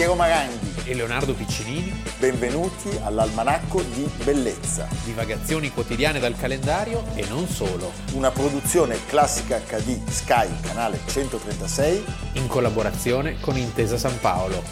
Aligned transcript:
Piero 0.00 0.14
Maranghi. 0.14 0.88
e 0.88 0.94
Leonardo 0.94 1.34
Piccinini, 1.34 1.92
Benvenuti 2.18 2.88
all'Almanacco 3.02 3.82
di 3.82 4.10
Bellezza, 4.24 4.88
divagazioni 5.04 5.70
quotidiane 5.70 6.18
dal 6.18 6.34
calendario 6.38 7.04
e 7.14 7.26
non 7.28 7.46
solo, 7.46 7.92
una 8.14 8.30
produzione 8.30 8.96
classica 9.04 9.58
HD 9.58 10.02
Sky, 10.08 10.58
canale 10.62 11.00
136. 11.04 12.02
in 12.36 12.46
collaborazione 12.46 13.38
con 13.40 13.58
Intesa 13.58 13.98
San 13.98 14.18
Paolo. 14.20 14.62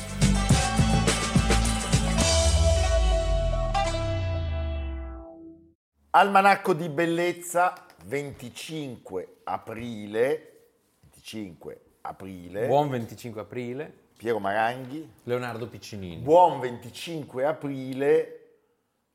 Almanacco 6.08 6.72
di 6.72 6.88
Bellezza 6.88 7.74
25 8.06 9.40
aprile. 9.44 10.70
25 11.02 11.80
aprile. 12.00 12.66
Buon 12.66 12.88
25 12.88 13.40
aprile, 13.42 13.92
Piero 14.18 14.40
Maranghi. 14.40 15.08
Leonardo 15.22 15.68
Piccinini. 15.68 16.16
Buon 16.16 16.58
25 16.58 17.44
aprile. 17.44 18.56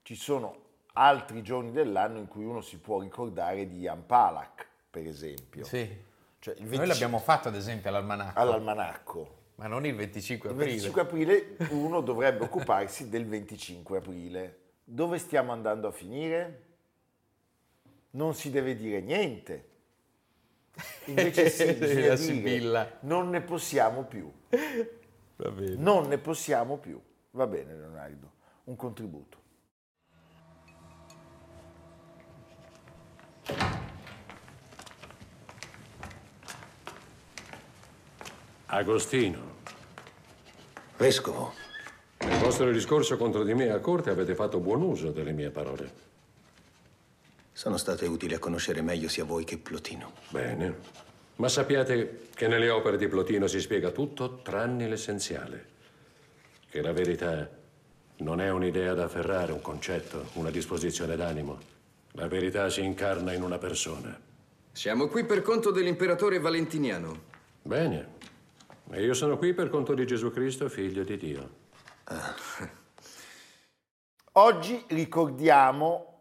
Ci 0.01 0.15
sono 0.15 0.55
altri 0.93 1.41
giorni 1.43 1.73
dell'anno 1.73 2.19
in 2.19 2.27
cui 2.29 2.45
uno 2.45 2.61
si 2.61 2.77
può 2.77 3.01
ricordare 3.01 3.67
di 3.67 3.79
Ian 3.79 4.05
Palak, 4.05 4.65
per 4.89 5.05
esempio. 5.05 5.65
Sì. 5.65 5.81
Cioè 6.39 6.53
il 6.53 6.61
Noi 6.61 6.69
25 6.69 6.87
l'abbiamo 6.87 7.19
fatto 7.19 7.49
ad 7.49 7.55
esempio 7.55 7.89
all'almanacco, 7.89 8.39
all'almanacco. 8.39 9.35
ma 9.55 9.67
non 9.67 9.85
il 9.85 9.93
25 9.93 10.49
Il 10.49 10.55
aprile. 10.55 10.71
25 10.71 11.01
aprile 11.01 11.57
uno 11.75 11.99
dovrebbe 11.99 12.45
occuparsi 12.45 13.09
del 13.09 13.25
25 13.25 13.97
aprile. 13.97 14.59
Dove 14.85 15.17
stiamo 15.17 15.51
andando 15.51 15.89
a 15.89 15.91
finire? 15.91 16.63
Non 18.11 18.33
si 18.35 18.49
deve 18.49 18.77
dire 18.77 19.01
niente. 19.01 19.67
Invece 21.05 21.49
sì, 21.51 21.65
La 21.65 21.73
bisogna 21.73 22.01
dire, 22.01 22.17
sibilla. 22.17 22.97
non 23.01 23.29
ne 23.29 23.41
possiamo 23.41 24.03
più. 24.03 24.31
Va 25.35 25.49
bene. 25.49 25.75
Non 25.75 26.07
ne 26.07 26.17
possiamo 26.17 26.77
più. 26.77 26.99
Va 27.31 27.47
bene 27.47 27.75
Leonardo, 27.75 28.31
un 28.65 28.75
contributo. 28.75 29.41
Agostino, 38.67 39.39
Vescovo, 40.97 41.53
nel 42.19 42.39
vostro 42.39 42.71
discorso 42.71 43.17
contro 43.17 43.43
di 43.43 43.53
me 43.53 43.69
a 43.69 43.79
corte 43.79 44.09
avete 44.09 44.33
fatto 44.33 44.59
buon 44.59 44.81
uso 44.81 45.11
delle 45.11 45.31
mie 45.31 45.49
parole. 45.51 46.11
Sono 47.53 47.77
state 47.77 48.07
utili 48.07 48.33
a 48.33 48.39
conoscere 48.39 48.81
meglio 48.81 49.07
sia 49.07 49.23
voi 49.23 49.43
che 49.43 49.59
Plotino. 49.59 50.13
Bene. 50.29 50.75
Ma 51.35 51.47
sappiate 51.47 52.27
che 52.33 52.47
nelle 52.47 52.69
opere 52.69 52.97
di 52.97 53.07
Plotino 53.07 53.47
si 53.47 53.59
spiega 53.59 53.91
tutto 53.91 54.39
tranne 54.41 54.87
l'essenziale. 54.87 55.71
Che 56.69 56.81
la 56.81 56.91
verità 56.91 57.47
non 58.17 58.41
è 58.41 58.49
un'idea 58.49 58.95
da 58.95 59.05
afferrare, 59.05 59.51
un 59.51 59.61
concetto, 59.61 60.29
una 60.33 60.49
disposizione 60.49 61.15
d'animo. 61.15 61.59
La 62.13 62.27
verità 62.27 62.69
si 62.69 62.83
incarna 62.83 63.33
in 63.33 63.43
una 63.43 63.59
persona. 63.59 64.19
Siamo 64.71 65.07
qui 65.07 65.23
per 65.23 65.43
conto 65.43 65.69
dell'imperatore 65.71 66.39
Valentiniano. 66.39 67.31
Bene. 67.61 68.21
E 68.91 69.03
io 69.03 69.13
sono 69.13 69.37
qui 69.37 69.53
per 69.53 69.69
conto 69.69 69.93
di 69.93 70.05
Gesù 70.05 70.31
Cristo, 70.31 70.67
figlio 70.69 71.03
di 71.03 71.17
Dio. 71.17 71.49
Oggi 74.33 74.83
ricordiamo 74.87 76.12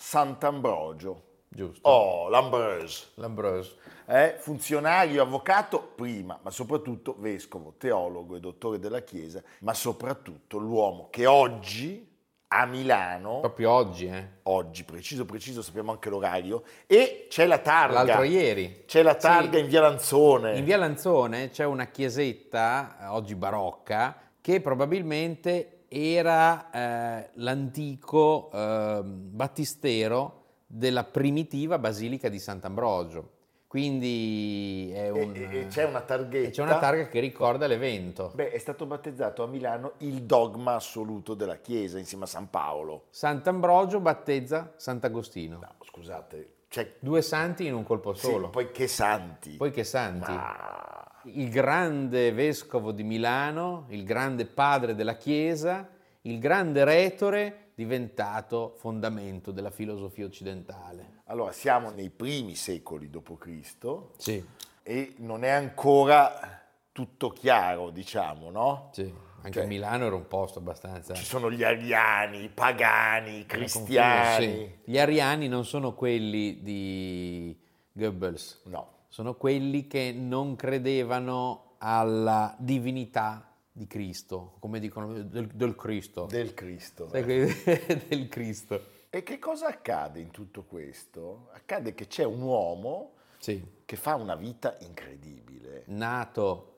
Sant'Ambrogio. 0.00 1.22
Giusto. 1.48 1.88
Oh, 1.88 2.28
l'Ambrose. 2.28 3.08
L'Ambrose. 3.14 3.74
È 4.04 4.36
funzionario, 4.38 5.22
avvocato 5.22 5.92
prima, 5.96 6.38
ma 6.40 6.50
soprattutto 6.50 7.16
vescovo, 7.18 7.74
teologo 7.76 8.36
e 8.36 8.40
dottore 8.40 8.78
della 8.78 9.00
Chiesa, 9.02 9.42
ma 9.60 9.74
soprattutto 9.74 10.58
l'uomo 10.58 11.08
che 11.10 11.26
oggi 11.26 12.06
a 12.50 12.64
Milano, 12.64 13.40
Proprio 13.40 13.70
oggi, 13.72 14.06
eh. 14.06 14.26
oggi 14.44 14.84
preciso 14.84 15.24
preciso, 15.26 15.60
sappiamo 15.62 15.90
anche 15.90 16.08
l'orario, 16.08 16.62
e 16.86 17.26
c'è 17.28 17.46
la 17.46 17.58
targa. 17.58 18.04
L'altro 18.04 18.22
ieri. 18.22 18.84
C'è 18.86 19.02
la 19.02 19.16
targa 19.16 19.56
Sì. 19.58 19.64
in 19.64 19.68
via 19.68 19.80
Lanzone. 19.80 20.56
In 20.56 20.64
via 20.64 20.76
Lanzone 20.78 21.50
c'è 21.50 21.64
una 21.64 21.86
chiesetta, 21.86 22.98
eh, 23.02 23.06
oggi 23.06 23.34
barocca, 23.34 24.16
che 24.40 24.60
probabilmente 24.60 25.77
era 25.88 26.70
eh, 26.70 27.30
l'antico 27.34 28.50
eh, 28.52 29.02
battistero 29.04 30.44
della 30.66 31.04
primitiva 31.04 31.78
basilica 31.78 32.28
di 32.28 32.38
Sant'Ambrogio. 32.38 33.36
Quindi 33.68 34.90
è 34.94 35.10
un, 35.10 35.34
e, 35.34 35.58
e 35.60 35.66
c'è 35.66 35.84
una 35.84 36.00
targhetta. 36.00 36.50
c'è 36.50 36.62
una 36.62 36.78
targa 36.78 37.06
che 37.08 37.20
ricorda 37.20 37.66
l'evento. 37.66 38.32
Beh, 38.34 38.50
è 38.50 38.58
stato 38.58 38.86
battezzato 38.86 39.42
a 39.42 39.46
Milano 39.46 39.92
il 39.98 40.22
dogma 40.22 40.74
assoluto 40.74 41.34
della 41.34 41.56
Chiesa 41.56 41.98
insieme 41.98 42.24
a 42.24 42.28
San 42.28 42.48
Paolo. 42.48 43.04
Sant'Ambrogio 43.10 44.00
battezza 44.00 44.72
Sant'Agostino. 44.76 45.58
No, 45.58 45.74
scusate, 45.84 46.52
c'è 46.68 46.94
Due 46.98 47.20
santi 47.20 47.66
in 47.66 47.74
un 47.74 47.82
colpo 47.82 48.14
sì, 48.14 48.26
solo. 48.26 48.48
poi 48.48 48.70
che 48.70 48.86
santi. 48.86 49.56
Poi 49.56 49.70
che 49.70 49.84
santi. 49.84 50.32
Ma- 50.32 50.87
il 51.34 51.50
grande 51.50 52.32
vescovo 52.32 52.92
di 52.92 53.02
Milano, 53.04 53.86
il 53.90 54.04
grande 54.04 54.46
padre 54.46 54.94
della 54.94 55.16
Chiesa, 55.16 55.88
il 56.22 56.38
grande 56.38 56.84
retore 56.84 57.70
diventato 57.74 58.74
fondamento 58.78 59.50
della 59.52 59.70
filosofia 59.70 60.24
occidentale. 60.26 61.20
Allora, 61.26 61.52
siamo 61.52 61.90
nei 61.90 62.10
primi 62.10 62.54
secoli 62.54 63.08
d.C. 63.10 63.98
Sì, 64.16 64.44
e 64.82 65.14
non 65.18 65.44
è 65.44 65.50
ancora 65.50 66.60
tutto 66.92 67.30
chiaro, 67.30 67.90
diciamo, 67.90 68.50
no? 68.50 68.90
sì. 68.92 69.26
Anche 69.40 69.60
Cioè- 69.60 69.68
Milano 69.68 70.06
era 70.06 70.16
un 70.16 70.26
posto 70.26 70.58
abbastanza... 70.58 71.14
Ci 71.14 71.24
sono 71.24 71.48
gli 71.48 71.62
ariani, 71.62 72.42
i 72.42 72.48
pagani, 72.48 73.38
i 73.38 73.46
cristiani. 73.46 74.46
confuso, 74.46 74.68
sì. 74.82 74.90
Gli 74.90 74.98
ariani 74.98 75.46
non 75.46 75.64
sono 75.64 75.94
quelli 75.94 76.60
di 76.60 77.56
Goebbels, 77.92 78.62
No, 78.64 78.88
sono 79.18 79.34
quelli 79.34 79.88
che 79.88 80.12
non 80.16 80.54
credevano 80.54 81.74
alla 81.78 82.54
divinità 82.56 83.52
di 83.72 83.88
Cristo, 83.88 84.54
come 84.60 84.78
dicono, 84.78 85.12
del, 85.24 85.48
del 85.48 85.74
Cristo. 85.74 86.26
del 86.26 86.54
Cristo. 86.54 87.06
Que- 87.06 88.04
del 88.08 88.28
Cristo. 88.28 88.80
E 89.10 89.24
che 89.24 89.40
cosa 89.40 89.66
accade 89.66 90.20
in 90.20 90.30
tutto 90.30 90.62
questo? 90.62 91.48
Accade 91.52 91.94
che 91.96 92.06
c'è 92.06 92.22
un 92.22 92.40
uomo 92.42 93.14
Sì. 93.38 93.60
che 93.84 93.96
fa 93.96 94.14
una 94.14 94.36
vita 94.36 94.76
incredibile. 94.82 95.82
nato 95.86 96.74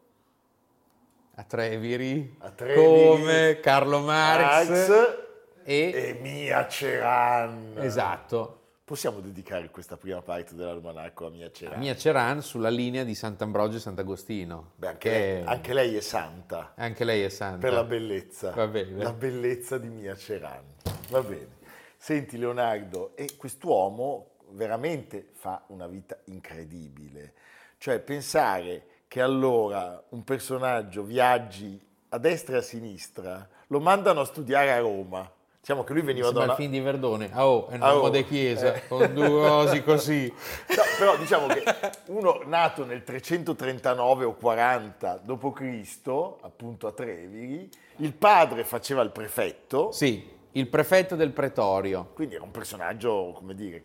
a 1.34 1.42
Treviri, 1.42 2.36
A 2.38 2.50
Treviri, 2.52 2.80
come 2.86 3.58
Carlo 3.60 4.00
Marx, 4.00 4.68
Marx 4.68 5.18
e, 5.62 5.90
e 5.94 6.18
Mia 6.22 6.66
Ceran. 6.68 7.74
esatto, 7.80 8.59
Possiamo 8.90 9.20
dedicare 9.20 9.70
questa 9.70 9.96
prima 9.96 10.20
parte 10.20 10.56
dell'almanacco 10.56 11.28
a 11.28 11.30
Mia 11.30 11.48
Ceran? 11.52 11.78
Mia 11.78 11.94
Ceran 11.94 12.42
sulla 12.42 12.70
linea 12.70 13.04
di 13.04 13.14
Sant'Ambrogio 13.14 13.76
e 13.76 13.78
Sant'Agostino. 13.78 14.72
Beh, 14.74 14.88
anche, 14.88 15.08
che- 15.08 15.16
lei, 15.16 15.44
anche 15.44 15.74
lei 15.74 15.94
è 15.94 16.00
santa 16.00 16.72
anche 16.74 17.04
lei 17.04 17.22
è 17.22 17.28
santa. 17.28 17.58
per 17.58 17.72
la 17.72 17.84
bellezza. 17.84 18.50
Va 18.50 18.66
bene. 18.66 19.00
La 19.00 19.12
bellezza 19.12 19.78
di 19.78 19.86
Mia 19.86 20.16
Ceran. 20.16 20.64
Va 21.08 21.22
bene. 21.22 21.58
Senti 21.96 22.36
Leonardo, 22.36 23.12
e 23.14 23.36
quest'uomo 23.36 24.30
veramente 24.54 25.28
fa 25.34 25.62
una 25.68 25.86
vita 25.86 26.18
incredibile. 26.24 27.34
Cioè 27.78 28.00
pensare 28.00 29.04
che 29.06 29.20
allora 29.20 30.02
un 30.08 30.24
personaggio 30.24 31.04
viaggi 31.04 31.80
a 32.08 32.18
destra 32.18 32.56
e 32.56 32.58
a 32.58 32.62
sinistra, 32.62 33.48
lo 33.68 33.78
mandano 33.78 34.22
a 34.22 34.24
studiare 34.24 34.72
a 34.72 34.80
Roma. 34.80 35.32
Diciamo 35.60 35.84
che 35.84 35.92
lui 35.92 36.00
veniva 36.02 36.30
da 36.30 36.32
Sembra 36.40 36.44
una... 36.44 36.52
il 36.54 36.58
film 36.58 36.72
di 36.72 36.80
Verdone. 36.80 37.30
Ah, 37.32 37.46
oh, 37.46 37.68
è 37.68 37.74
un 37.74 37.82
Ah, 37.82 37.92
uomo 37.92 38.04
oh, 38.06 38.08
di 38.10 38.24
chiesa, 38.24 38.72
eh. 38.74 38.86
con 38.88 39.12
due 39.12 39.26
osi 39.26 39.82
così. 39.82 40.32
No, 40.70 40.82
però 40.98 41.16
diciamo 41.18 41.46
che 41.48 41.62
uno 42.06 42.40
nato 42.46 42.84
nel 42.86 43.02
339 43.04 44.24
o 44.24 44.34
40 44.34 45.20
d.C., 45.22 46.08
appunto 46.40 46.86
a 46.86 46.92
Treviri, 46.92 47.68
il 47.96 48.14
padre 48.14 48.64
faceva 48.64 49.02
il 49.02 49.10
prefetto, 49.10 49.92
Sì, 49.92 50.26
il 50.52 50.66
prefetto 50.66 51.14
del 51.14 51.30
pretorio. 51.32 52.08
quindi 52.14 52.34
era 52.36 52.44
un 52.44 52.50
personaggio, 52.50 53.32
come 53.34 53.54
dire, 53.54 53.84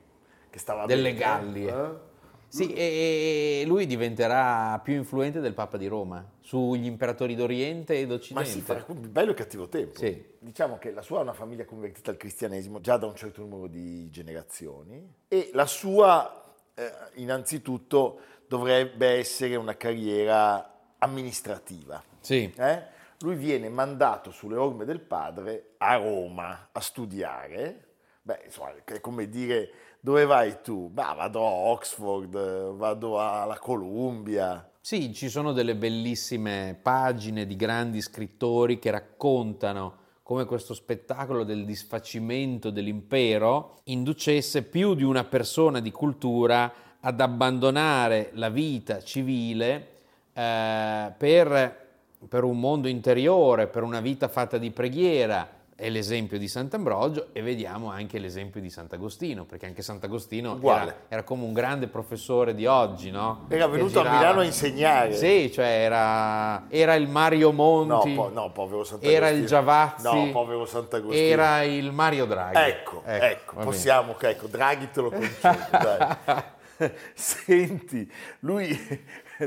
che 0.50 0.60
stava 0.60 0.86
Delle 0.86 1.12
bene. 1.14 1.18
Gallie. 1.20 1.70
eh? 1.70 2.14
Sì, 2.48 2.74
e 2.74 3.64
lui 3.66 3.86
diventerà 3.86 4.80
più 4.84 4.94
influente 4.94 5.40
del 5.42 5.54
Papa 5.54 5.78
di 5.78 5.88
Roma 5.88 6.26
sugli 6.40 6.86
imperatori 6.86 7.36
d'Oriente 7.36 7.96
e 7.98 8.02
Ma 8.02 8.08
d'Occidente. 8.08 8.50
sì, 8.50 8.62
fa 8.62 8.86
bello 8.88 9.32
e 9.32 9.34
cattivo 9.34 9.68
tempo. 9.68 9.98
Sì. 10.00 10.24
Diciamo 10.40 10.78
che 10.78 10.92
la 10.92 11.02
sua 11.02 11.20
è 11.20 11.22
una 11.22 11.34
famiglia 11.34 11.66
convertita 11.66 12.12
al 12.12 12.18
cristianesimo 12.18 12.80
già 12.80 12.98
da 12.98 13.08
un 13.08 13.16
certo 13.16 13.42
numero 13.42 13.68
di 13.68 14.10
generazioni 14.10 15.06
e 15.28 15.50
la 15.54 15.66
sua, 15.66 16.54
eh, 16.74 16.92
innanzitutto, 17.16 18.20
dovrebbe 18.48 19.08
essere 19.08 19.56
una 19.56 19.76
carriera 19.76 20.94
amministrativa. 21.00 22.02
Sì. 22.20 22.54
Eh? 22.56 22.84
Lui 23.20 23.36
viene 23.36 23.70
mandato 23.70 24.32
sulle 24.32 24.56
orme 24.56 24.86
del 24.86 25.00
padre 25.00 25.72
a 25.78 25.96
Roma 25.96 26.70
a 26.72 26.80
studiare. 26.80 27.82
Beh, 28.22 28.42
insomma, 28.46 28.74
è 28.84 29.00
come 29.02 29.30
dire, 29.30 29.70
dove 30.06 30.26
vai 30.26 30.62
tu? 30.62 30.88
Bah, 30.90 31.14
vado 31.14 31.44
a 31.44 31.50
Oxford, 31.50 32.76
vado 32.76 33.20
alla 33.20 33.58
Columbia. 33.58 34.70
Sì, 34.80 35.12
ci 35.16 35.30
sono 35.30 35.52
delle 35.52 35.76
bellissime 35.76 36.78
pagine 36.80 37.48
di 37.48 37.56
grandi 37.56 38.02
scrittori 38.02 38.78
che 38.78 38.92
raccontano 38.92 40.04
come 40.22 40.46
questo 40.46 40.76
spettacolo 40.76 41.44
del 41.44 41.66
disfacimento 41.66 42.70
dell'impero 42.70 43.80
inducesse 43.86 44.62
più 44.62 44.94
di 44.94 45.02
una 45.02 45.24
persona 45.24 45.80
di 45.80 45.90
cultura 45.90 46.72
ad 47.00 47.20
abbandonare 47.20 48.30
la 48.34 48.50
vita 48.50 49.02
civile 49.02 49.88
eh, 50.34 51.14
per, 51.18 51.88
per 52.30 52.44
un 52.44 52.60
mondo 52.60 52.88
interiore, 52.88 53.66
per 53.66 53.82
una 53.82 54.02
vita 54.02 54.28
fatta 54.28 54.60
di 54.60 54.70
preghiera, 54.70 55.50
è 55.78 55.90
l'esempio 55.90 56.38
di 56.38 56.48
Sant'Ambrogio 56.48 57.28
e 57.34 57.42
vediamo 57.42 57.92
anche 57.92 58.18
l'esempio 58.18 58.62
di 58.62 58.70
Sant'Agostino, 58.70 59.44
perché 59.44 59.66
anche 59.66 59.82
Sant'Agostino 59.82 60.58
era, 60.62 60.96
era, 61.10 61.24
come 61.24 61.44
un 61.44 61.52
grande 61.52 61.88
professore 61.88 62.56
di 62.56 62.66
oggi, 62.66 63.12
no? 63.12 63.46
Era 63.50 63.68
venuto 63.68 64.00
a 64.00 64.04
Milano 64.04 64.40
a 64.40 64.44
insegnare. 64.46 65.14
Sì, 65.14 65.52
cioè 65.52 65.66
era, 65.66 66.70
era 66.70 66.96
il 66.96 67.10
Mario 67.10 67.52
Monti. 67.52 68.14
No, 68.14 68.24
po- 68.24 68.30
no, 68.34 68.52
povero 68.52 68.86
Sant'Agostino. 68.86 69.26
Era 69.26 69.36
il 69.36 69.46
Giavazzi. 69.46 70.04
No, 70.04 70.32
povero 70.32 70.66
Sant'Agostino. 70.66 71.28
Era 71.28 71.64
il 71.64 71.92
Mario 71.92 72.26
Draghi. 72.26 72.58
Ecco, 72.58 73.02
ecco, 73.06 73.26
ecco 73.26 73.56
possiamo, 73.58 74.16
ecco, 74.18 74.48
Draghi 74.48 74.90
te 74.92 75.02
lo 75.02 75.10
concedo, 75.10 75.68
dai. 75.72 76.44
Senti, 77.14 78.12
lui 78.40 78.78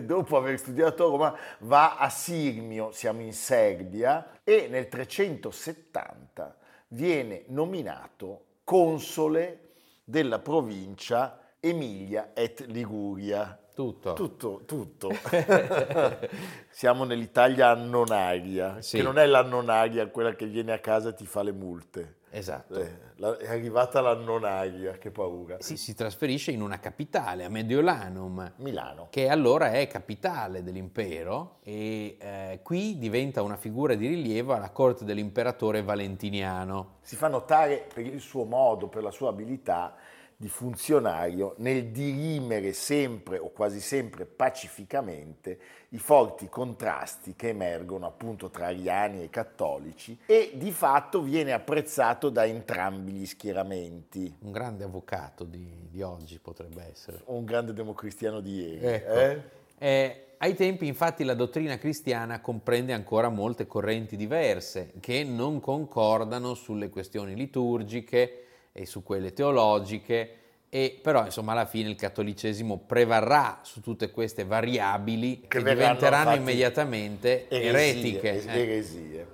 dopo 0.02 0.36
aver 0.36 0.58
studiato 0.58 1.06
a 1.06 1.08
Roma 1.08 1.38
va 1.60 1.96
a 1.96 2.08
Sirmio, 2.08 2.90
siamo 2.92 3.20
in 3.20 3.32
Serbia, 3.32 4.40
e 4.44 4.68
nel 4.68 4.88
370 4.88 6.56
viene 6.88 7.44
nominato 7.48 8.44
console 8.64 9.70
della 10.04 10.38
provincia 10.38 11.40
Emilia 11.60 12.32
et 12.34 12.64
Liguria. 12.66 13.58
Tutto. 13.74 14.12
Tutto, 14.14 14.62
tutto. 14.66 15.10
Siamo 16.68 17.04
nell'Italia 17.04 17.68
annonaria, 17.68 18.80
sì. 18.82 18.96
che 18.96 19.02
non 19.04 19.18
è 19.18 19.26
l'annonaria 19.26 20.08
quella 20.08 20.34
che 20.34 20.46
viene 20.46 20.72
a 20.72 20.80
casa 20.80 21.10
e 21.10 21.14
ti 21.14 21.26
fa 21.26 21.42
le 21.42 21.52
multe. 21.52 22.17
Esatto. 22.30 22.78
Eh, 22.78 23.06
è 23.38 23.48
arrivata 23.48 24.00
la 24.00 24.14
nonaria, 24.14 24.92
che 24.92 25.10
paura. 25.10 25.56
Si, 25.60 25.76
si 25.76 25.94
trasferisce 25.94 26.50
in 26.50 26.62
una 26.62 26.78
capitale, 26.78 27.44
a 27.44 27.48
Mediolanum. 27.48 28.52
Milano. 28.56 29.08
Che 29.10 29.28
allora 29.28 29.72
è 29.72 29.86
capitale 29.86 30.62
dell'impero 30.62 31.56
e 31.62 32.16
eh, 32.18 32.60
qui 32.62 32.98
diventa 32.98 33.42
una 33.42 33.56
figura 33.56 33.94
di 33.94 34.06
rilievo 34.06 34.54
alla 34.54 34.70
corte 34.70 35.04
dell'imperatore 35.04 35.82
Valentiniano. 35.82 36.96
Si 37.00 37.16
fa 37.16 37.28
notare 37.28 37.86
per 37.92 38.06
il 38.06 38.20
suo 38.20 38.44
modo, 38.44 38.88
per 38.88 39.02
la 39.02 39.10
sua 39.10 39.30
abilità 39.30 39.94
di 40.40 40.48
funzionario 40.48 41.54
nel 41.56 41.86
dirimere 41.86 42.72
sempre 42.72 43.38
o 43.38 43.50
quasi 43.50 43.80
sempre 43.80 44.24
pacificamente 44.24 45.58
i 45.88 45.98
forti 45.98 46.48
contrasti 46.48 47.34
che 47.34 47.48
emergono 47.48 48.06
appunto 48.06 48.48
tra 48.48 48.66
ariani 48.66 49.24
e 49.24 49.30
cattolici 49.30 50.16
e 50.26 50.52
di 50.54 50.70
fatto 50.70 51.22
viene 51.22 51.52
apprezzato 51.52 52.28
da 52.30 52.46
entrambi 52.46 53.10
gli 53.10 53.26
schieramenti. 53.26 54.32
Un 54.42 54.52
grande 54.52 54.84
avvocato 54.84 55.42
di, 55.42 55.88
di 55.90 56.02
oggi 56.02 56.38
potrebbe 56.38 56.86
essere. 56.88 57.20
Un 57.24 57.44
grande 57.44 57.72
democristiano 57.72 58.38
di 58.38 58.60
ieri. 58.60 58.86
Ecco. 58.86 59.12
Eh? 59.14 59.42
Eh, 59.78 60.24
ai 60.38 60.54
tempi 60.54 60.86
infatti 60.86 61.24
la 61.24 61.34
dottrina 61.34 61.78
cristiana 61.78 62.40
comprende 62.40 62.92
ancora 62.92 63.28
molte 63.28 63.66
correnti 63.66 64.14
diverse 64.14 64.92
che 65.00 65.24
non 65.24 65.58
concordano 65.58 66.54
sulle 66.54 66.90
questioni 66.90 67.34
liturgiche, 67.34 68.44
e 68.78 68.86
su 68.86 69.02
quelle 69.02 69.32
teologiche, 69.32 70.34
e 70.68 71.00
però 71.02 71.24
insomma 71.24 71.52
alla 71.52 71.66
fine 71.66 71.88
il 71.88 71.96
cattolicesimo 71.96 72.78
prevarrà 72.86 73.58
su 73.62 73.80
tutte 73.80 74.10
queste 74.10 74.44
variabili 74.44 75.40
che, 75.40 75.62
che 75.62 75.74
diventeranno 75.74 76.34
immediatamente 76.34 77.48
eresie, 77.48 77.68
eretiche. 77.68 78.44
Eh. 78.44 78.60
Eresie. 78.60 79.26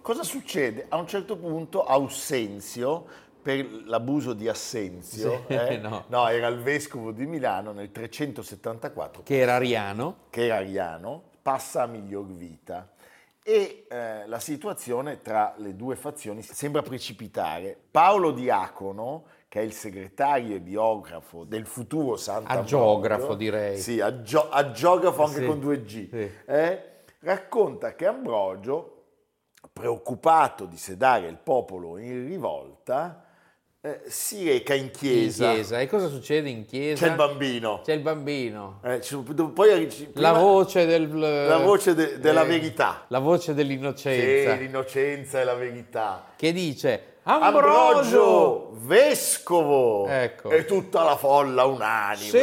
Cosa 0.00 0.24
succede? 0.24 0.86
A 0.88 0.96
un 0.96 1.06
certo 1.06 1.36
punto 1.36 1.84
Ausenzio, 1.84 3.06
per 3.40 3.64
l'abuso 3.84 4.32
di 4.32 4.48
Assenzio, 4.48 5.44
sì, 5.46 5.52
eh, 5.54 5.76
no. 5.76 6.04
no. 6.08 6.28
era 6.28 6.48
il 6.48 6.58
vescovo 6.58 7.12
di 7.12 7.26
Milano 7.26 7.72
nel 7.72 7.92
374, 7.92 9.22
che 9.22 9.38
era 9.38 9.54
ariano, 9.54 10.16
che 10.30 10.46
era 10.46 10.56
ariano 10.56 11.28
passa 11.42 11.82
a 11.82 11.86
miglior 11.86 12.26
vita 12.26 12.90
e 13.42 13.86
eh, 13.88 14.26
la 14.26 14.38
situazione 14.38 15.22
tra 15.22 15.54
le 15.56 15.74
due 15.74 15.96
fazioni 15.96 16.42
sembra 16.42 16.82
precipitare. 16.82 17.76
Paolo 17.90 18.32
Diacono, 18.32 19.24
che 19.48 19.60
è 19.60 19.62
il 19.62 19.72
segretario 19.72 20.54
e 20.54 20.60
biografo 20.60 21.44
del 21.44 21.66
futuro 21.66 22.16
Santa 22.16 22.50
Agiografo 22.50 23.34
direi. 23.34 23.78
Sì, 23.78 24.00
agio- 24.00 24.48
agiografo 24.50 25.24
anche 25.24 25.40
sì, 25.40 25.46
con 25.46 25.58
due 25.58 25.82
G. 25.82 26.08
Sì. 26.08 26.30
Eh, 26.46 26.82
racconta 27.20 27.94
che 27.94 28.06
Ambrogio, 28.06 28.96
preoccupato 29.72 30.66
di 30.66 30.76
sedare 30.76 31.26
il 31.26 31.38
popolo 31.38 31.98
in 31.98 32.26
rivolta, 32.26 33.19
eh, 33.82 34.02
si 34.08 34.46
reca 34.46 34.74
in 34.74 34.90
chiesa. 34.90 35.48
In 35.48 35.54
chiesa. 35.54 35.80
E 35.80 35.86
cosa 35.88 36.08
succede 36.08 36.50
in 36.50 36.66
chiesa? 36.66 37.06
C'è 37.06 37.10
il 37.12 37.16
bambino. 37.16 37.80
C'è 37.82 37.94
il 37.94 38.00
bambino. 38.00 38.80
Eh, 38.84 39.00
poi, 39.54 39.88
la 40.14 40.32
voce, 40.32 40.84
del, 40.84 41.18
la 41.18 41.56
voce 41.56 41.94
de, 41.94 42.18
della 42.18 42.42
eh, 42.42 42.46
verità. 42.46 43.06
La 43.08 43.20
voce 43.20 43.54
dell'innocenza. 43.54 44.52
Sì, 44.52 44.58
l'innocenza 44.58 45.40
e 45.40 45.44
la 45.44 45.54
verità. 45.54 46.32
Che 46.36 46.52
dice 46.52 47.04
Ambrogio, 47.22 47.68
Ambrogio 47.68 48.70
vescovo. 48.80 50.06
Ecco. 50.08 50.50
E 50.50 50.66
tutta 50.66 51.02
la 51.02 51.16
folla 51.16 51.64
unanime. 51.64 52.28
Sì. 52.28 52.38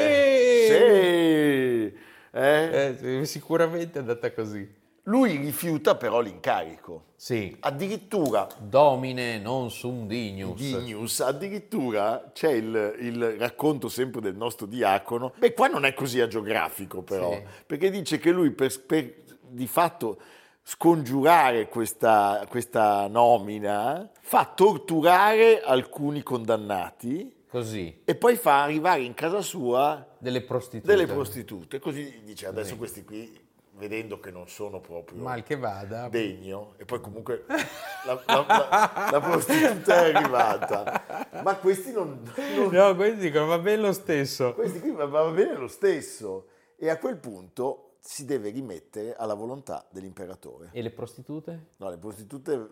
sì. 0.66 2.06
Eh? 2.32 2.96
Eh, 3.12 3.26
sicuramente 3.26 4.00
è 4.00 4.02
andata 4.02 4.32
così. 4.32 4.68
Lui 5.08 5.38
rifiuta 5.38 5.96
però 5.96 6.20
l'incarico. 6.20 7.06
Sì. 7.16 7.56
Addirittura... 7.62 8.48
Domine 8.60 9.40
non 9.40 9.72
sum 9.72 10.06
dignus. 10.06 10.60
Dignus. 10.60 11.22
Addirittura 11.22 12.30
c'è 12.34 12.52
il, 12.52 12.96
il, 13.00 13.38
racconto 13.38 13.88
sempre 13.88 14.20
del 14.20 14.36
nostro 14.36 14.66
diacono. 14.66 15.34
Beh, 15.38 15.54
qua 15.54 15.68
non 15.68 15.86
è 15.86 15.94
così 15.94 16.20
agiografico 16.20 17.04
però, 17.04 17.32
sì. 17.32 17.44
perché 17.66 17.90
dice 17.90 18.18
che 18.20 18.32
lui 18.32 18.52
per, 18.52 18.82
per 18.82 19.14
di 19.42 19.68
fatto 19.68 20.20
scongiurare 20.62 21.70
questa, 21.70 22.46
questa 22.50 23.08
nomina 23.08 24.12
fa 24.20 24.52
torturare 24.54 25.62
alcuni 25.62 26.22
condannati. 26.22 27.34
Così. 27.50 28.02
E 28.04 28.16
poi 28.16 28.36
fa 28.36 28.64
arrivare 28.64 29.04
in 29.04 29.14
casa 29.14 29.42
sua 29.42 30.06
delle 30.20 30.42
prostitute. 30.42 30.94
Delle 30.94 31.08
prostitute. 31.08 31.80
Così 31.80 32.24
dice 32.26 32.46
adesso 32.46 32.72
sì. 32.72 32.78
questi 32.78 33.06
qui 33.06 33.46
vedendo 33.78 34.20
che 34.20 34.32
non 34.32 34.48
sono 34.48 34.80
proprio 34.80 35.22
mal 35.22 35.44
che 35.44 35.56
vada. 35.56 36.10
degno 36.10 36.74
e 36.78 36.86
poi 36.86 37.00
comunque 37.00 37.46
la, 38.06 38.22
la, 38.26 38.46
la, 38.48 39.10
la, 39.12 39.20
prostituta 39.20 40.06
è 40.06 40.14
arrivata. 40.14 41.40
Ma 41.44 41.56
questi 41.58 41.92
non, 41.92 42.22
non 42.56 42.70
no 42.72 42.96
questi 42.96 43.20
dicono 43.20 43.46
va 43.46 43.60
bene 43.60 43.84
lo 43.84 43.94
stesso. 43.94 44.54
Questi 44.54 44.80
qui 44.80 44.92
va, 44.92 45.06
va 45.06 45.30
bene 45.30 45.56
lo 45.56 45.68
stesso. 45.68 46.48
E 46.76 46.90
a 46.90 46.98
quel 46.98 47.18
punto 47.18 47.96
si 48.00 48.26
deve 48.26 48.50
rimettere 48.50 49.16
alla 49.16 49.34
volontà 49.34 49.86
dell'imperatore. 49.90 50.70
E 50.72 50.82
le 50.82 50.92
prostitute? 50.92 51.68
no 51.78 51.90
le 51.90 51.98
prostitute 51.98 52.70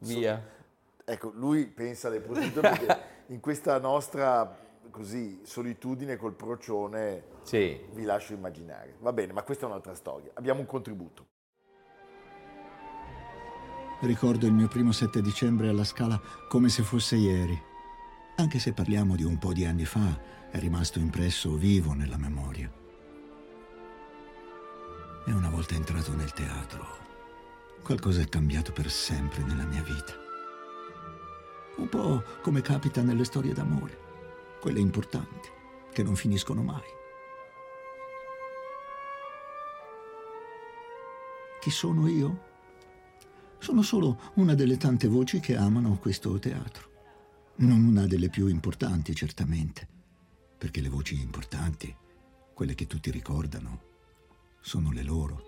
via. 0.00 0.36
so, 0.36 1.10
ecco 1.10 1.32
lui 1.34 1.66
pensa 1.66 2.08
alle 2.08 2.20
prostitute 2.20 2.60
perché 2.60 2.98
in 3.28 3.40
questa 3.40 3.78
nostra 3.78 4.64
così 4.96 5.42
solitudine 5.44 6.16
col 6.16 6.32
procione 6.32 7.24
sì. 7.42 7.78
vi 7.92 8.04
lascio 8.04 8.32
immaginare. 8.32 8.96
Va 9.00 9.12
bene, 9.12 9.34
ma 9.34 9.42
questa 9.42 9.66
è 9.66 9.68
un'altra 9.68 9.94
storia. 9.94 10.30
Abbiamo 10.32 10.60
un 10.60 10.66
contributo. 10.66 11.26
Ricordo 14.00 14.46
il 14.46 14.54
mio 14.54 14.68
primo 14.68 14.92
7 14.92 15.20
dicembre 15.20 15.68
alla 15.68 15.84
Scala 15.84 16.18
come 16.48 16.70
se 16.70 16.82
fosse 16.82 17.16
ieri. 17.16 17.62
Anche 18.36 18.58
se 18.58 18.72
parliamo 18.72 19.16
di 19.16 19.22
un 19.22 19.36
po' 19.36 19.52
di 19.52 19.66
anni 19.66 19.84
fa, 19.84 20.18
è 20.50 20.58
rimasto 20.58 20.98
impresso 20.98 21.56
vivo 21.56 21.92
nella 21.92 22.16
memoria. 22.16 22.72
E 25.26 25.30
una 25.30 25.50
volta 25.50 25.74
entrato 25.74 26.14
nel 26.14 26.32
teatro, 26.32 26.86
qualcosa 27.82 28.22
è 28.22 28.28
cambiato 28.28 28.72
per 28.72 28.90
sempre 28.90 29.42
nella 29.42 29.66
mia 29.66 29.82
vita. 29.82 30.14
Un 31.76 31.88
po' 31.90 32.22
come 32.40 32.62
capita 32.62 33.02
nelle 33.02 33.24
storie 33.24 33.52
d'amore 33.52 34.04
quelle 34.66 34.80
importanti, 34.80 35.48
che 35.92 36.02
non 36.02 36.16
finiscono 36.16 36.60
mai. 36.60 36.82
Chi 41.60 41.70
sono 41.70 42.08
io? 42.08 42.42
Sono 43.58 43.82
solo 43.82 44.32
una 44.34 44.56
delle 44.56 44.76
tante 44.76 45.06
voci 45.06 45.38
che 45.38 45.54
amano 45.54 45.96
questo 45.98 46.36
teatro. 46.40 46.90
Non 47.58 47.84
una 47.84 48.08
delle 48.08 48.28
più 48.28 48.48
importanti, 48.48 49.14
certamente, 49.14 49.86
perché 50.58 50.80
le 50.80 50.88
voci 50.88 51.14
importanti, 51.20 51.96
quelle 52.52 52.74
che 52.74 52.88
tutti 52.88 53.12
ricordano, 53.12 53.82
sono 54.58 54.90
le 54.90 55.04
loro. 55.04 55.45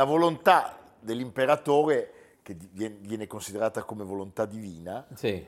La 0.00 0.06
volontà 0.06 0.78
dell'imperatore 0.98 2.12
che 2.42 2.56
viene 2.58 3.26
considerata 3.26 3.82
come 3.82 4.02
volontà 4.02 4.46
divina, 4.46 5.06
Sì. 5.14 5.46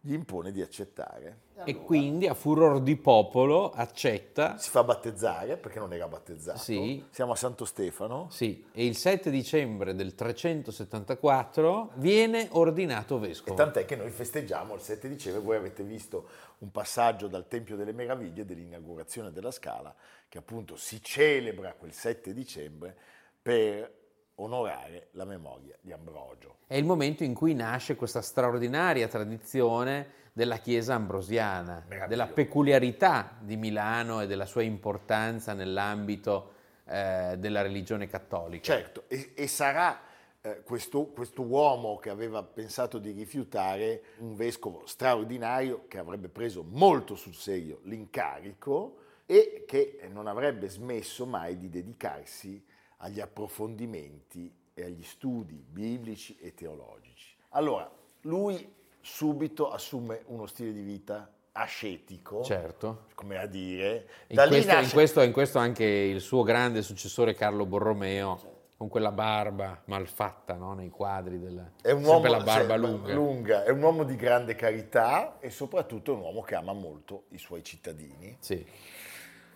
gli 0.00 0.12
impone 0.12 0.50
di 0.50 0.60
accettare. 0.60 1.50
E 1.64 1.76
quindi 1.76 2.26
a 2.26 2.34
furor 2.34 2.80
di 2.80 2.96
popolo 2.96 3.70
accetta, 3.70 4.58
Si 4.58 4.70
fa 4.70 4.82
battezzare 4.82 5.56
perché 5.56 5.78
non 5.78 5.92
era 5.92 6.08
battezzato. 6.08 6.58
Sì. 6.58 7.04
Siamo 7.10 7.30
a 7.30 7.36
Santo 7.36 7.64
Stefano. 7.64 8.26
sì, 8.30 8.66
e 8.72 8.84
il 8.84 8.96
7 8.96 9.30
dicembre 9.30 9.94
del 9.94 10.16
374 10.16 11.92
viene 11.94 12.48
ordinato 12.50 13.18
E 13.18 13.20
vescovo. 13.28 13.54
tant'è 13.54 13.84
che 13.84 13.94
noi 13.94 14.10
festeggiamo 14.10 14.74
il 14.74 14.80
7 14.80 15.08
dicembre, 15.08 15.40
voi 15.40 15.56
avete 15.56 15.84
visto 15.84 16.28
un 16.58 16.72
passaggio 16.72 17.28
dal 17.28 17.46
Tempio 17.46 17.76
delle 17.76 17.92
Meraviglie 17.92 18.44
dell'inaugurazione 18.44 19.30
della 19.30 19.52
Scala, 19.52 19.94
che 20.28 20.38
appunto 20.38 20.74
si 20.74 21.00
celebra 21.00 21.74
quel 21.74 21.92
7 21.92 22.34
dicembre 22.34 22.96
per 23.42 24.00
onorare 24.36 25.08
la 25.12 25.24
memoria 25.24 25.76
di 25.80 25.92
Ambrogio. 25.92 26.58
È 26.66 26.76
il 26.76 26.84
momento 26.84 27.24
in 27.24 27.34
cui 27.34 27.54
nasce 27.54 27.96
questa 27.96 28.22
straordinaria 28.22 29.08
tradizione 29.08 30.20
della 30.32 30.56
Chiesa 30.56 30.94
ambrosiana, 30.94 31.84
della 32.08 32.28
peculiarità 32.28 33.36
di 33.40 33.56
Milano 33.56 34.22
e 34.22 34.26
della 34.26 34.46
sua 34.46 34.62
importanza 34.62 35.52
nell'ambito 35.52 36.54
eh, 36.86 37.36
della 37.38 37.60
religione 37.60 38.06
cattolica. 38.06 38.62
Certo, 38.62 39.04
e, 39.08 39.32
e 39.34 39.46
sarà 39.46 40.00
eh, 40.40 40.62
questo, 40.62 41.06
questo 41.06 41.42
uomo 41.42 41.98
che 41.98 42.08
aveva 42.08 42.42
pensato 42.42 42.98
di 42.98 43.10
rifiutare 43.10 44.02
un 44.18 44.34
vescovo 44.34 44.86
straordinario 44.86 45.84
che 45.86 45.98
avrebbe 45.98 46.28
preso 46.28 46.64
molto 46.66 47.14
sul 47.14 47.34
serio 47.34 47.80
l'incarico 47.84 48.96
e 49.26 49.64
che 49.66 50.00
non 50.10 50.26
avrebbe 50.26 50.68
smesso 50.68 51.26
mai 51.26 51.58
di 51.58 51.68
dedicarsi 51.68 52.64
agli 53.04 53.20
approfondimenti 53.20 54.52
e 54.74 54.84
agli 54.84 55.02
studi 55.02 55.54
biblici 55.68 56.36
e 56.40 56.54
teologici. 56.54 57.34
Allora, 57.50 57.90
lui 58.22 58.72
subito 59.00 59.70
assume 59.70 60.22
uno 60.26 60.46
stile 60.46 60.72
di 60.72 60.82
vita 60.82 61.30
ascetico, 61.52 62.42
Certo. 62.42 63.06
come 63.14 63.38
a 63.38 63.46
dire, 63.46 64.08
In 64.28 64.36
questo, 64.36 64.54
in, 64.56 64.66
nasce- 64.66 64.92
questo, 64.94 65.20
in 65.22 65.32
questo 65.32 65.58
anche 65.58 65.84
il 65.84 66.20
suo 66.20 66.42
grande 66.42 66.82
successore 66.82 67.34
Carlo 67.34 67.66
Borromeo, 67.66 68.50
con 68.76 68.88
quella 68.88 69.12
barba 69.12 69.80
malfatta 69.86 70.54
no? 70.54 70.72
nei 70.74 70.88
quadri, 70.88 71.38
del, 71.38 71.72
È 71.82 71.90
un 71.90 72.02
sempre 72.04 72.28
uomo 72.30 72.38
la 72.38 72.42
barba 72.44 72.74
se- 72.74 73.12
lunga. 73.14 73.64
è 73.64 73.70
un 73.70 73.82
uomo 73.82 74.04
di 74.04 74.16
grande 74.16 74.54
carità 74.54 75.38
e 75.40 75.50
soprattutto 75.50 76.12
è 76.12 76.14
un 76.14 76.20
uomo 76.22 76.40
che 76.40 76.54
ama 76.54 76.72
molto 76.72 77.24
i 77.30 77.38
suoi 77.38 77.62
cittadini. 77.62 78.36
Sì. 78.40 78.64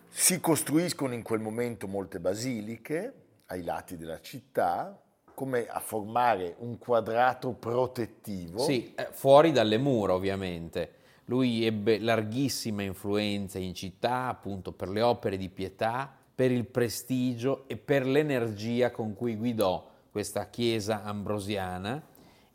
Si 0.09 0.39
costruiscono 0.39 1.13
in 1.13 1.23
quel 1.23 1.39
momento 1.39 1.87
molte 1.87 2.19
basiliche 2.19 3.13
ai 3.47 3.63
lati 3.63 3.97
della 3.97 4.21
città, 4.21 5.01
come 5.33 5.67
a 5.67 5.79
formare 5.79 6.55
un 6.59 6.77
quadrato 6.77 7.51
protettivo. 7.53 8.59
Sì, 8.59 8.93
eh, 8.95 9.09
fuori 9.11 9.51
dalle 9.51 9.77
mura 9.77 10.13
ovviamente. 10.13 10.93
Lui 11.25 11.65
ebbe 11.65 11.99
larghissima 11.99 12.81
influenza 12.83 13.59
in 13.59 13.73
città 13.73 14.27
appunto 14.27 14.71
per 14.71 14.89
le 14.89 15.01
opere 15.01 15.37
di 15.37 15.49
pietà, 15.49 16.11
per 16.33 16.51
il 16.51 16.65
prestigio 16.65 17.67
e 17.67 17.77
per 17.77 18.05
l'energia 18.05 18.91
con 18.91 19.13
cui 19.13 19.35
guidò 19.35 19.85
questa 20.09 20.49
chiesa 20.49 21.03
ambrosiana 21.03 22.01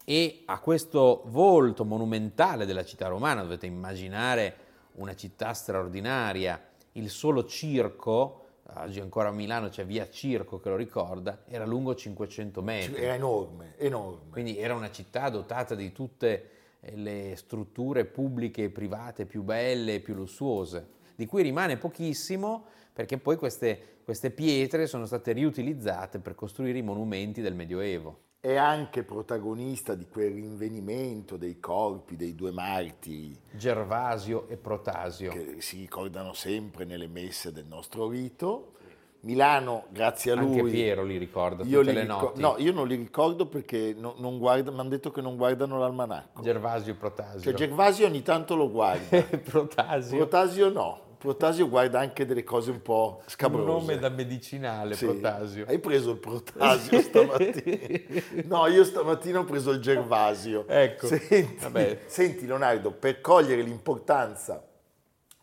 e 0.04 0.42
a 0.46 0.58
questo 0.58 1.22
volto 1.26 1.84
monumentale 1.84 2.66
della 2.66 2.84
città 2.84 3.08
romana, 3.08 3.42
dovete 3.42 3.66
immaginare 3.66 4.56
una 4.94 5.14
città 5.14 5.52
straordinaria, 5.52 6.60
il 6.92 7.08
solo 7.08 7.44
circo, 7.44 8.41
oggi 8.74 9.00
ancora 9.00 9.28
a 9.28 9.32
Milano 9.32 9.68
c'è 9.68 9.84
via 9.84 10.08
Circo 10.08 10.60
che 10.60 10.68
lo 10.68 10.76
ricorda, 10.76 11.44
era 11.46 11.64
lungo 11.64 11.94
500 11.94 12.62
metri. 12.62 13.02
Era 13.02 13.14
enorme, 13.14 13.74
enorme. 13.76 14.30
Quindi 14.30 14.58
era 14.58 14.74
una 14.74 14.90
città 14.90 15.28
dotata 15.28 15.74
di 15.74 15.92
tutte 15.92 16.50
eh, 16.80 16.96
le 16.96 17.34
strutture 17.36 18.04
pubbliche 18.04 18.64
e 18.64 18.70
private 18.70 19.26
più 19.26 19.42
belle 19.42 19.94
e 19.94 20.00
più 20.00 20.14
lussuose, 20.14 20.86
di 21.14 21.26
cui 21.26 21.42
rimane 21.42 21.76
pochissimo 21.76 22.66
perché 22.92 23.18
poi 23.18 23.36
queste, 23.36 24.00
queste 24.04 24.30
pietre 24.30 24.86
sono 24.86 25.06
state 25.06 25.32
riutilizzate 25.32 26.18
per 26.18 26.34
costruire 26.34 26.78
i 26.78 26.82
monumenti 26.82 27.40
del 27.40 27.54
Medioevo. 27.54 28.30
È 28.44 28.56
anche 28.56 29.04
protagonista 29.04 29.94
di 29.94 30.08
quel 30.10 30.32
rinvenimento 30.32 31.36
dei 31.36 31.60
corpi 31.60 32.16
dei 32.16 32.34
due 32.34 32.50
martiri 32.50 33.38
Gervasio 33.52 34.48
e 34.48 34.56
Protasio. 34.56 35.30
che 35.30 35.60
si 35.60 35.76
ricordano 35.76 36.32
sempre 36.32 36.84
nelle 36.84 37.06
messe 37.06 37.52
del 37.52 37.66
nostro 37.66 38.08
rito. 38.08 38.72
Milano, 39.20 39.84
grazie 39.90 40.32
a 40.32 40.34
lui. 40.34 40.58
Anche 40.58 40.70
Piero 40.72 41.04
li 41.04 41.18
ricorda 41.18 41.62
io 41.62 41.78
tutte 41.78 41.92
li 41.92 41.96
le 41.98 42.02
ricor- 42.02 42.20
notti. 42.36 42.40
No, 42.40 42.54
io 42.58 42.72
non 42.72 42.88
li 42.88 42.96
ricordo 42.96 43.46
perché 43.46 43.94
no- 43.96 44.16
mi 44.18 44.48
hanno 44.48 44.88
detto 44.88 45.12
che 45.12 45.20
non 45.20 45.36
guardano 45.36 45.78
l'almanacco. 45.78 46.42
Gervasio 46.42 46.94
e 46.94 46.96
Protasio. 46.96 47.40
Cioè 47.42 47.54
Gervasio 47.54 48.06
ogni 48.08 48.22
tanto 48.22 48.56
lo 48.56 48.68
guarda, 48.68 49.22
Protasio. 49.38 50.16
Protasio 50.16 50.68
no. 50.68 51.10
Protasio 51.22 51.68
guarda 51.68 52.00
anche 52.00 52.26
delle 52.26 52.42
cose 52.42 52.72
un 52.72 52.82
po' 52.82 53.20
un 53.22 53.28
scabrose. 53.28 53.64
nome 53.64 53.96
da 53.96 54.08
medicinale, 54.08 54.96
Sì. 54.96 55.04
Protasio. 55.04 55.66
Hai 55.68 55.78
preso 55.78 56.10
il 56.10 56.16
Protasio 56.18 56.98
stamattina? 57.00 58.22
No, 58.46 58.66
io 58.66 58.82
stamattina 58.82 59.38
ho 59.38 59.44
preso 59.44 59.70
il 59.70 59.78
Gervasio. 59.80 60.66
Ecco. 60.66 61.06
Senti, 61.06 61.58
Vabbè. 61.60 62.00
senti, 62.06 62.44
Leonardo, 62.44 62.90
per 62.90 63.20
cogliere 63.20 63.62
l'importanza 63.62 64.66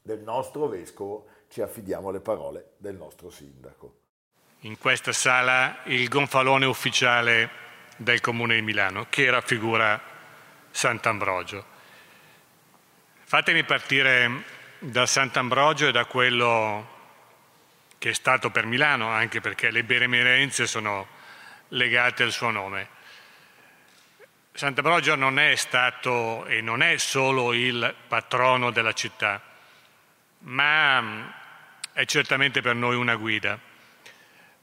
del 0.01 0.19
nostro 0.19 0.67
vescovo 0.67 1.27
ci 1.47 1.61
affidiamo 1.61 2.09
alle 2.09 2.19
parole 2.19 2.71
del 2.75 2.95
nostro 2.95 3.29
sindaco. 3.29 3.93
in 4.63 4.77
questa 4.77 5.13
sala 5.13 5.77
il 5.85 6.09
gonfalone 6.09 6.65
ufficiale 6.65 7.49
del 7.95 8.19
Comune 8.19 8.55
di 8.55 8.61
Milano, 8.63 9.05
che 9.09 9.29
raffigura 9.31 9.97
Sant'Ambrogio. 10.71 11.63
Fatemi 13.23 13.63
partire 13.63 14.57
da 14.79 15.05
Sant'Ambrogio 15.05 15.87
e 15.87 15.91
da 15.91 16.05
quello 16.05 16.97
che 17.97 18.11
è 18.11 18.13
stato 18.13 18.49
per 18.49 18.65
Milano, 18.65 19.09
anche 19.09 19.41
perché 19.41 19.71
le 19.71 19.83
benemerenze 19.83 20.65
sono 20.65 21.05
legate 21.69 22.23
al 22.23 22.31
suo 22.31 22.49
nome. 22.49 22.87
Sant'Ambrogio 24.53 25.15
non 25.15 25.37
è 25.37 25.55
stato 25.55 26.45
e 26.45 26.61
non 26.61 26.81
è 26.81 26.97
solo 26.97 27.53
il 27.53 27.93
patrono 28.07 28.71
della 28.71 28.93
città, 28.93 29.41
ma 30.39 31.01
mm, 31.01 31.27
è 31.93 32.05
certamente 32.05 32.61
per 32.61 32.75
noi 32.75 32.95
una 32.95 33.15
guida, 33.15 33.59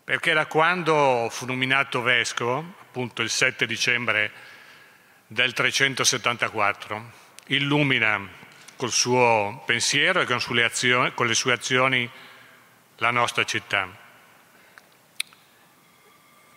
perché 0.02 0.32
da 0.32 0.46
quando 0.46 1.28
fu 1.30 1.44
nominato 1.44 2.00
vescovo, 2.00 2.58
appunto 2.80 3.20
il 3.20 3.30
7 3.30 3.66
dicembre 3.66 4.32
del 5.26 5.52
374, 5.52 7.12
illumina 7.48 8.44
col 8.76 8.90
suo 8.90 9.62
pensiero 9.64 10.20
e 10.20 10.26
con, 10.26 10.40
sulle 10.40 10.64
azioni- 10.64 11.12
con 11.14 11.26
le 11.26 11.34
sue 11.34 11.52
azioni 11.52 12.08
la 12.96 13.10
nostra 13.10 13.44
città. 13.44 14.04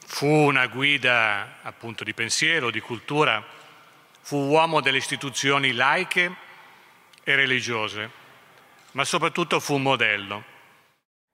Fu 0.05 0.25
una 0.25 0.67
guida 0.67 1.59
appunto 1.61 2.03
di 2.03 2.13
pensiero, 2.13 2.71
di 2.71 2.79
cultura, 2.81 3.43
fu 4.21 4.37
uomo 4.37 4.81
delle 4.81 4.97
istituzioni 4.97 5.71
laiche 5.71 6.35
e 7.23 7.35
religiose, 7.35 8.09
ma 8.91 9.05
soprattutto 9.05 9.59
fu 9.59 9.75
un 9.75 9.83
modello. 9.83 10.43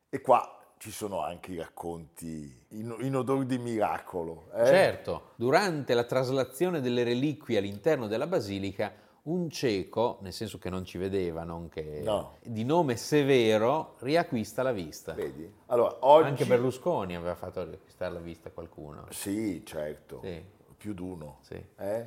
E 0.09 0.21
qua 0.21 0.49
ci 0.77 0.91
sono 0.91 1.23
anche 1.23 1.51
i 1.51 1.57
racconti 1.57 2.65
in, 2.69 2.95
in 2.99 3.15
odore 3.15 3.45
di 3.45 3.57
miracolo. 3.57 4.51
eh? 4.53 4.65
Certo, 4.65 5.31
durante 5.35 5.93
la 5.93 6.03
traslazione 6.03 6.81
delle 6.81 7.03
reliquie 7.03 7.57
all'interno 7.57 8.07
della 8.07 8.27
basilica, 8.27 8.93
un 9.25 9.49
cieco, 9.49 10.19
nel 10.21 10.33
senso 10.33 10.57
che 10.57 10.69
non 10.69 10.85
ci 10.85 10.97
vedeva, 10.97 11.43
non 11.43 11.69
che 11.69 12.01
No. 12.03 12.37
di 12.43 12.63
nome 12.63 12.95
Severo, 12.95 13.95
riacquista 13.99 14.61
la 14.61 14.71
vista. 14.71 15.13
Vedi? 15.13 15.51
Allora, 15.67 15.97
oggi... 16.01 16.27
Anche 16.29 16.45
Berlusconi 16.45 17.15
aveva 17.15 17.35
fatto 17.35 17.63
riacquistare 17.63 18.13
la 18.13 18.19
vista 18.19 18.49
a 18.49 18.51
qualcuno. 18.51 19.05
Sì, 19.09 19.63
certo. 19.65 20.19
Sì. 20.23 20.43
Più 20.77 20.93
di 20.93 21.01
uno. 21.01 21.37
Sì. 21.41 21.63
Eh? 21.77 22.05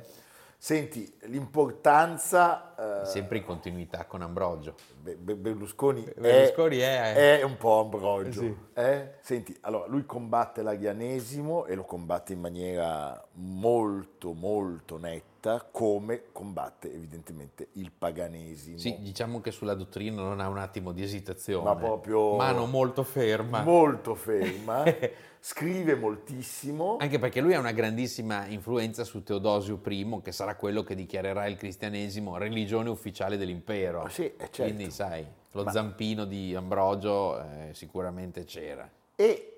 Senti, 0.61 1.09
l'importanza... 1.21 3.01
eh, 3.01 3.05
Sempre 3.05 3.37
in 3.37 3.45
continuità 3.45 4.03
con 4.05 4.21
Ambrogio. 4.21 4.75
Be- 5.01 5.15
Be- 5.15 5.35
Berlusconi, 5.35 6.05
Berlusconi 6.17 6.77
è, 6.79 7.13
è- 7.13 7.39
è 7.39 7.43
un 7.43 7.55
po' 7.55 7.79
Ambrogio. 7.79 8.41
Sì. 8.41 8.55
eh? 8.73 9.13
Senti, 9.21 9.55
allora 9.61 9.87
lui 9.87 10.05
combatte 10.05 10.61
l'arianesimo 10.61 11.65
e 11.65 11.75
lo 11.75 11.85
combatte 11.85 12.33
in 12.33 12.41
maniera 12.41 13.25
molto 13.35 14.33
molto 14.33 14.97
netta, 14.97 15.65
come 15.71 16.23
combatte 16.33 16.93
evidentemente 16.93 17.69
il 17.73 17.93
paganesimo. 17.97 18.77
Sì, 18.79 18.97
diciamo 18.99 19.39
che 19.39 19.51
sulla 19.51 19.75
dottrina 19.75 20.21
non 20.21 20.41
ha 20.41 20.49
un 20.49 20.57
attimo 20.57 20.91
di 20.91 21.01
esitazione. 21.01 21.63
Ma 21.63 21.75
proprio- 21.77 22.35
Mano 22.35 22.65
molto 22.65 23.03
ferma. 23.03 23.61
Molto 23.63 24.13
ferma, 24.13 24.83
scrive 25.39 25.95
moltissimo. 25.95 26.97
Anche 26.99 27.19
perché 27.19 27.41
lui 27.41 27.53
ha 27.53 27.59
una 27.59 27.71
grandissima 27.71 28.45
influenza 28.47 29.03
su 29.03 29.23
Teodosio 29.23 29.81
I, 29.85 30.19
che 30.23 30.31
sarà 30.31 30.55
quello 30.55 30.83
che 30.83 30.95
dichiarerà 30.95 31.47
il 31.47 31.57
cristianesimo 31.57 32.37
religione 32.37 32.89
ufficiale 32.89 33.37
dell'impero. 33.37 34.01
Ah, 34.01 34.09
sì, 34.09 34.25
eh, 34.25 34.37
certo. 34.37 34.63
Quindi, 34.63 34.91
sai, 34.91 35.25
lo 35.51 35.69
zampino 35.69 36.25
di 36.25 36.53
Ambrogio 36.55 37.41
eh, 37.41 37.73
sicuramente 37.73 38.43
c'era. 38.43 38.89
E 39.15 39.55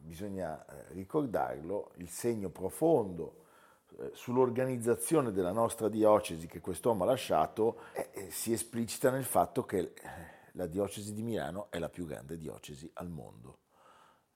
bisogna 0.00 0.64
eh, 0.64 0.92
ricordarlo, 0.92 1.92
il 1.96 2.08
segno 2.08 2.48
profondo 2.50 3.36
sull'organizzazione 4.14 5.32
della 5.32 5.52
nostra 5.52 5.88
diocesi 5.88 6.46
che 6.46 6.60
quest'uomo 6.60 7.04
ha 7.04 7.06
lasciato 7.06 7.82
eh, 7.92 8.30
si 8.30 8.50
esplicita 8.52 9.10
nel 9.10 9.24
fatto 9.24 9.64
che 9.64 9.92
la 10.52 10.66
diocesi 10.66 11.12
di 11.12 11.22
Milano 11.22 11.66
è 11.70 11.78
la 11.78 11.90
più 11.90 12.06
grande 12.06 12.36
diocesi 12.36 12.90
al 12.94 13.10
mondo. 13.10 13.58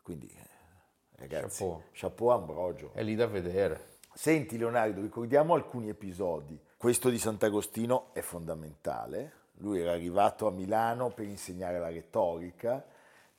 Quindi, 0.02 0.30
ragazzi, 1.16 1.62
Chapeau. 1.64 1.82
chapeau 1.92 2.28
Ambrogio. 2.30 2.90
È 2.92 3.02
lì 3.02 3.14
da 3.14 3.26
vedere. 3.26 3.94
Senti 4.14 4.56
Leonardo, 4.56 5.00
ricordiamo 5.00 5.54
alcuni 5.54 5.88
episodi. 5.88 6.58
Questo 6.76 7.10
di 7.10 7.18
Sant'Agostino 7.18 8.14
è 8.14 8.20
fondamentale. 8.20 9.32
Lui 9.58 9.80
era 9.80 9.92
arrivato 9.92 10.46
a 10.46 10.50
Milano 10.50 11.10
per 11.10 11.26
insegnare 11.26 11.78
la 11.78 11.88
retorica 11.88 12.84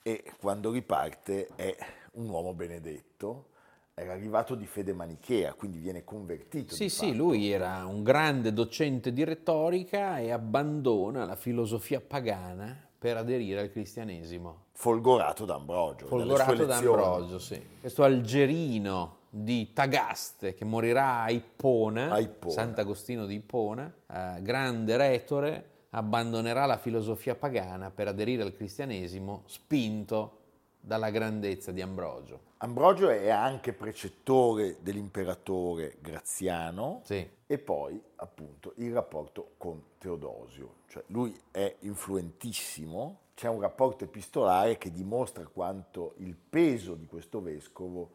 e 0.02 0.24
quando 0.40 0.72
riparte 0.72 1.50
è 1.56 1.76
un 2.14 2.30
uomo 2.30 2.54
benedetto. 2.54 3.50
Era 3.94 4.14
arrivato 4.14 4.54
di 4.54 4.68
fede 4.68 4.94
manichea, 4.94 5.54
quindi 5.54 5.80
viene 5.80 6.04
convertito. 6.04 6.76
Sì, 6.76 6.90
sì, 6.90 7.16
lui 7.16 7.50
era 7.50 7.86
un 7.88 8.04
grande 8.04 8.54
docente 8.54 9.12
di 9.12 9.24
retorica 9.24 10.20
e 10.20 10.32
abbandona 10.32 11.26
la 11.26 11.36
filosofia 11.36 12.00
pagana 12.00 12.87
per 12.98 13.18
aderire 13.18 13.62
al 13.62 13.72
cristianesimo. 13.72 14.66
Folgorato 14.72 15.46
da 15.46 15.56
Ambrogio. 15.56 16.08
Folgorato 16.08 16.66
da. 16.66 16.78
Ambrogio, 16.78 17.40
sì. 17.40 17.62
Questo 17.80 18.04
algerino 18.04 19.18
di 19.30 19.72
Tagaste 19.74 20.54
che 20.54 20.66
morirà 20.66 21.22
a 21.22 21.30
Ippona, 21.30 22.12
A 22.12 22.20
Ippona. 22.20 22.54
Sant'Agostino 22.54 23.26
di 23.26 23.36
Ippona, 23.36 23.92
eh, 24.12 24.42
grande 24.42 24.98
retore, 24.98 25.70
abbandonerà 25.92 26.66
la 26.66 26.78
filosofia 26.78 27.36
pagana 27.36 27.92
per 27.92 28.08
aderire 28.08 28.44
al 28.44 28.56
cristianesimo, 28.56 29.44
spinto 29.46 30.38
dalla 30.80 31.10
grandezza 31.10 31.72
di 31.72 31.82
Ambrogio. 31.82 32.47
Ambrogio 32.60 33.10
è 33.10 33.30
anche 33.30 33.72
precettore 33.74 34.78
dell'imperatore 34.82 35.98
Graziano 36.02 37.02
Sì. 37.04 37.30
e 37.46 37.58
poi 37.60 38.02
appunto 38.16 38.74
il 38.78 38.92
rapporto 38.94 39.52
con 39.58 39.82
Teodosio, 40.00 40.76
cioè 40.88 41.04
lui 41.08 41.40
è 41.52 41.76
influentissimo, 41.82 43.20
c'è 43.36 43.48
un 43.48 43.62
rapporto 43.62 44.04
epistolare 44.06 44.78
che 44.80 44.92
dimostra 44.92 45.46
quanto 45.46 46.14
il 46.18 46.36
peso 46.36 46.96
di 46.96 47.06
questo 47.06 47.42
vescovo 47.42 48.12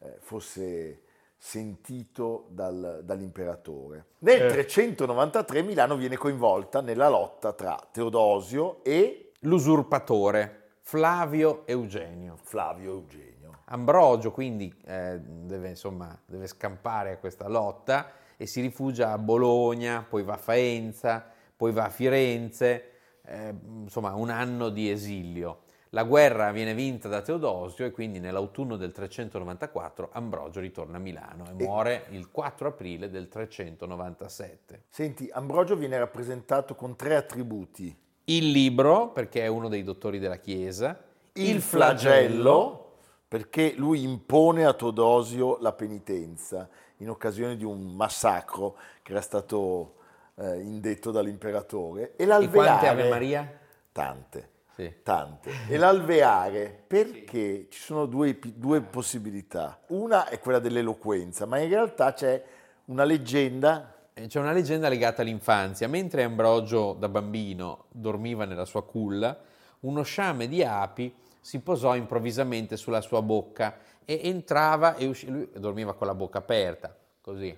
eh, 0.00 0.16
fosse 0.20 1.00
sentito 1.38 2.46
dal- 2.50 3.00
dall'imperatore. 3.02 4.06
Nel 4.18 4.50
393 4.50 5.62
Milano 5.62 5.96
viene 5.96 6.16
coinvolta 6.16 6.82
nella 6.82 7.08
lotta 7.08 7.52
tra 7.54 7.78
Teodosio 7.90 8.82
e 8.84 9.32
L'usurpatore 9.40 10.64
Flavio 10.80 11.66
Eugenio. 11.66 12.36
Flavio 12.42 12.92
Eugenio. 12.92 13.35
Ambrogio 13.68 14.30
quindi 14.30 14.72
eh, 14.84 15.18
deve, 15.20 15.70
insomma, 15.70 16.16
deve 16.24 16.46
scampare 16.46 17.12
a 17.12 17.16
questa 17.18 17.48
lotta 17.48 18.10
e 18.36 18.46
si 18.46 18.60
rifugia 18.60 19.12
a 19.12 19.18
Bologna, 19.18 20.04
poi 20.08 20.22
va 20.22 20.34
a 20.34 20.38
Faenza, 20.38 21.24
poi 21.56 21.72
va 21.72 21.84
a 21.84 21.88
Firenze, 21.88 22.90
eh, 23.24 23.54
insomma 23.82 24.14
un 24.14 24.30
anno 24.30 24.68
di 24.68 24.90
esilio. 24.90 25.62
La 25.90 26.04
guerra 26.04 26.52
viene 26.52 26.74
vinta 26.74 27.08
da 27.08 27.22
Teodosio 27.22 27.86
e 27.86 27.90
quindi 27.90 28.18
nell'autunno 28.18 28.76
del 28.76 28.92
394 28.92 30.10
Ambrogio 30.12 30.60
ritorna 30.60 30.98
a 30.98 31.00
Milano 31.00 31.44
e 31.48 31.52
muore 31.54 32.06
il 32.10 32.30
4 32.30 32.68
aprile 32.68 33.08
del 33.08 33.28
397. 33.28 34.84
Senti, 34.88 35.28
Ambrogio 35.32 35.76
viene 35.76 35.98
rappresentato 35.98 36.74
con 36.74 36.96
tre 36.96 37.16
attributi. 37.16 37.96
Il 38.24 38.50
libro, 38.50 39.10
perché 39.10 39.42
è 39.42 39.46
uno 39.46 39.68
dei 39.68 39.84
dottori 39.84 40.18
della 40.18 40.36
Chiesa, 40.36 41.00
il 41.34 41.60
flagello, 41.62 42.85
perché 43.28 43.74
lui 43.76 44.02
impone 44.02 44.64
a 44.64 44.72
Teodosio 44.72 45.58
la 45.60 45.72
penitenza 45.72 46.68
in 46.98 47.10
occasione 47.10 47.56
di 47.56 47.64
un 47.64 47.94
massacro 47.94 48.76
che 49.02 49.12
era 49.12 49.20
stato 49.20 49.94
eh, 50.36 50.60
indetto 50.60 51.10
dall'imperatore, 51.10 52.12
e 52.16 52.22
e 52.22 52.26
l'alveare. 52.26 52.68
quante 52.68 52.86
Ave 52.88 53.08
Maria? 53.08 53.58
Tante, 53.92 54.50
Sì. 54.74 54.92
tante. 55.02 55.50
E 55.68 55.76
l'alveare, 55.78 56.82
perché 56.86 57.66
ci 57.70 57.80
sono 57.80 58.06
due, 58.06 58.38
due 58.42 58.80
possibilità. 58.82 59.80
Una 59.88 60.28
è 60.28 60.38
quella 60.38 60.58
dell'eloquenza, 60.58 61.46
ma 61.46 61.58
in 61.58 61.68
realtà 61.70 62.12
c'è 62.12 62.42
una 62.86 63.04
leggenda 63.04 63.92
Eh, 64.18 64.28
C'è 64.28 64.40
una 64.40 64.52
leggenda 64.52 64.88
legata 64.88 65.20
all'infanzia. 65.20 65.88
Mentre 65.88 66.22
Ambrogio 66.22 66.94
da 66.94 67.06
bambino 67.10 67.84
dormiva 67.90 68.46
nella 68.46 68.64
sua 68.64 68.82
culla, 68.82 69.38
uno 69.80 70.02
sciame 70.04 70.48
di 70.48 70.62
api 70.64 71.14
si 71.46 71.60
posò 71.60 71.94
improvvisamente 71.94 72.76
sulla 72.76 73.00
sua 73.00 73.22
bocca 73.22 73.76
e 74.04 74.20
entrava 74.24 74.96
e 74.96 75.06
usciva. 75.06 75.30
Lui 75.30 75.48
dormiva 75.54 75.94
con 75.94 76.08
la 76.08 76.14
bocca 76.14 76.38
aperta, 76.38 76.92
così. 77.20 77.56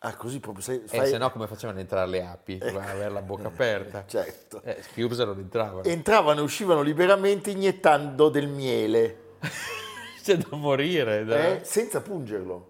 Ah, 0.00 0.14
così 0.14 0.40
proprio 0.40 0.62
sai, 0.62 0.82
E 0.84 0.86
fai- 0.86 1.08
se 1.08 1.16
no 1.16 1.30
come 1.30 1.46
facevano 1.46 1.78
ad 1.78 1.82
entrare 1.84 2.06
le 2.06 2.22
api? 2.22 2.58
Doveva 2.58 2.84
avere 2.90 3.08
la 3.08 3.22
bocca 3.22 3.46
aperta. 3.48 4.04
Certo. 4.08 4.60
Eh, 4.62 4.82
Chiuse 4.92 5.24
non 5.24 5.38
entravano. 5.38 5.84
Entravano 5.84 6.40
e 6.40 6.42
uscivano 6.42 6.82
liberamente 6.82 7.50
iniettando 7.50 8.28
del 8.28 8.46
miele, 8.48 9.16
C'è 10.22 10.36
da 10.36 10.54
morire. 10.58 11.24
da- 11.24 11.54
eh, 11.60 11.64
senza 11.64 12.02
pungerlo. 12.02 12.68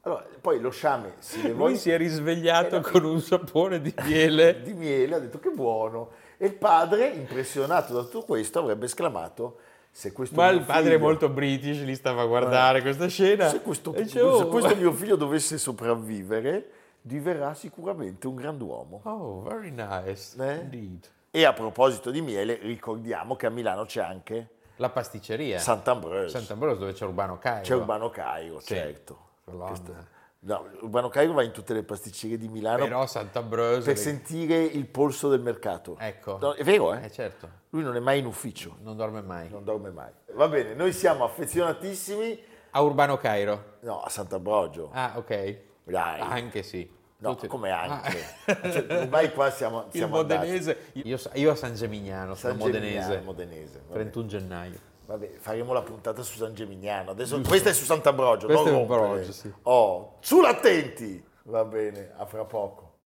Allora, 0.00 0.26
poi 0.40 0.58
lo 0.58 0.70
sciame 0.70 1.14
si 1.18 1.42
levò 1.42 1.66
Lui 1.66 1.76
si 1.76 1.90
è 1.92 1.96
risvegliato 1.96 2.76
Eh, 2.76 2.80
con 2.80 3.04
un 3.04 3.20
sapore 3.20 3.80
di 3.80 3.94
miele. 4.02 4.62
di 4.62 4.72
miele, 4.72 5.14
ha 5.14 5.18
detto 5.20 5.38
che 5.38 5.50
buono. 5.50 6.10
E 6.38 6.46
il 6.46 6.54
padre, 6.54 7.06
impressionato 7.06 7.92
da 7.94 8.02
tutto 8.02 8.22
questo, 8.22 8.58
avrebbe 8.58 8.86
esclamato: 8.86 9.58
Se 9.98 10.12
questo 10.12 10.36
Ma 10.36 10.46
il 10.50 10.60
padre 10.60 10.80
è 10.80 10.84
figlio- 10.94 10.98
molto 11.00 11.28
british, 11.28 11.82
li 11.82 11.96
stava 11.96 12.22
a 12.22 12.26
guardare 12.26 12.82
questa 12.82 13.08
scena. 13.08 13.48
Se 13.48 13.62
questo, 13.62 13.92
e 13.94 14.02
dice, 14.04 14.18
se 14.20 14.24
"Oh, 14.24 14.46
questo 14.46 14.70
ma- 14.70 14.76
mio 14.76 14.92
figlio 14.92 15.16
dovesse 15.16 15.58
sopravvivere, 15.58 16.70
diverrà 17.00 17.52
sicuramente 17.54 18.28
un 18.28 18.36
grand'uomo. 18.36 19.00
Oh, 19.02 19.42
very 19.42 19.72
nice. 19.72 20.40
Eh? 20.40 20.54
Indeed. 20.60 21.06
E 21.32 21.44
a 21.44 21.52
proposito 21.52 22.12
di 22.12 22.20
miele, 22.20 22.60
ricordiamo 22.62 23.34
che 23.34 23.46
a 23.46 23.50
Milano 23.50 23.86
c'è 23.86 24.00
anche 24.00 24.50
La 24.76 24.88
pasticceria. 24.88 25.58
Sant'Ambrogio. 25.58 26.28
Sant'Ambrosio 26.28 26.78
dove 26.78 26.92
c'è 26.92 27.04
Urbano 27.04 27.36
Cairo. 27.38 27.62
C'è 27.64 27.74
Urbano 27.74 28.08
Cairo, 28.10 28.60
Sì. 28.60 28.66
certo. 28.74 29.18
Colonna. 29.46 30.16
No, 30.40 30.68
Urbano 30.82 31.08
Cairo 31.08 31.32
va 31.32 31.42
in 31.42 31.50
tutte 31.50 31.74
le 31.74 31.82
pasticcerie 31.82 32.38
di 32.38 32.48
Milano 32.48 32.84
Però 32.84 33.06
Sant'Ambrosio... 33.06 33.82
per 33.82 33.94
le- 33.94 34.00
sentire 34.00 34.62
il 34.62 34.86
polso 34.86 35.28
del 35.28 35.40
mercato. 35.40 35.96
Ecco. 35.98 36.38
No, 36.40 36.52
è 36.52 36.62
vero, 36.62 36.94
eh? 36.94 37.06
Eh 37.06 37.10
certo, 37.10 37.48
Lui 37.70 37.82
non 37.82 37.96
è 37.96 37.98
mai 37.98 38.20
in 38.20 38.26
ufficio, 38.26 38.76
non 38.82 38.96
dorme 38.96 39.20
mai. 39.20 39.48
non 39.50 39.64
dorme 39.64 39.90
mai. 39.90 40.10
Va 40.34 40.46
bene, 40.48 40.74
noi 40.74 40.92
siamo 40.92 41.24
affezionatissimi 41.24 42.40
A 42.70 42.80
Urbano 42.80 43.16
Cairo. 43.16 43.78
no, 43.80 44.00
a 44.00 44.08
Sant'Ambrogio. 44.08 44.90
Ah, 44.92 45.14
ok. 45.16 45.56
Dai. 45.84 46.20
Anche 46.20 46.62
sì. 46.62 46.88
No, 47.20 47.34
Tutti- 47.34 47.48
come 47.48 47.70
anche. 47.72 48.24
Ah. 48.46 48.70
Cioè, 48.70 48.86
ormai 49.00 49.32
qua 49.32 49.50
siamo, 49.50 49.86
Il 49.86 49.92
siamo 49.92 50.20
andati. 50.20 50.40
modenese. 50.46 50.90
Io, 51.02 51.18
io 51.34 51.50
a 51.50 51.54
San 51.56 51.74
Gemignano, 51.74 52.36
sono 52.36 52.52
San 52.52 52.62
modenese. 52.62 52.94
Gemignano, 53.00 53.22
modenese. 53.24 53.80
vabbè. 53.88 53.92
31 54.00 54.26
gennaio. 54.28 54.78
Vabbè, 55.08 55.36
faremo 55.38 55.72
la 55.72 55.80
puntata 55.80 56.22
su 56.22 56.36
San 56.36 56.52
Gemignano. 56.52 57.12
Adesso 57.12 57.40
questa 57.40 57.70
è 57.70 57.72
su 57.72 57.86
Sant'Ambrogio. 57.86 58.44
Questa 58.44 58.70
non 58.70 58.80
è. 58.80 58.82
Ambrogio, 58.82 59.32
sì. 59.32 59.50
Oh, 59.62 60.16
sull'attenti! 60.20 61.24
Va 61.44 61.64
bene, 61.64 62.12
a 62.14 62.26
fra 62.26 62.44
poco. 62.44 62.98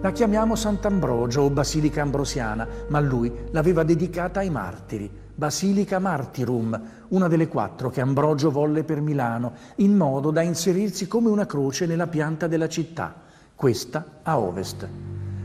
La 0.00 0.10
chiamiamo 0.10 0.56
Sant'Ambrogio 0.56 1.42
o 1.42 1.50
Basilica 1.50 2.00
Ambrosiana, 2.00 2.66
ma 2.88 2.98
lui 2.98 3.30
l'aveva 3.50 3.82
dedicata 3.82 4.40
ai 4.40 4.48
martiri, 4.48 5.10
Basilica 5.34 5.98
Martyrum, 5.98 7.04
una 7.08 7.28
delle 7.28 7.48
quattro 7.48 7.90
che 7.90 8.00
Ambrogio 8.00 8.50
volle 8.50 8.84
per 8.84 9.02
Milano, 9.02 9.52
in 9.76 9.94
modo 9.94 10.30
da 10.30 10.40
inserirsi 10.40 11.08
come 11.08 11.28
una 11.28 11.44
croce 11.44 11.84
nella 11.84 12.06
pianta 12.06 12.46
della 12.46 12.68
città, 12.68 13.14
questa 13.54 14.20
a 14.22 14.38
ovest. 14.38 14.88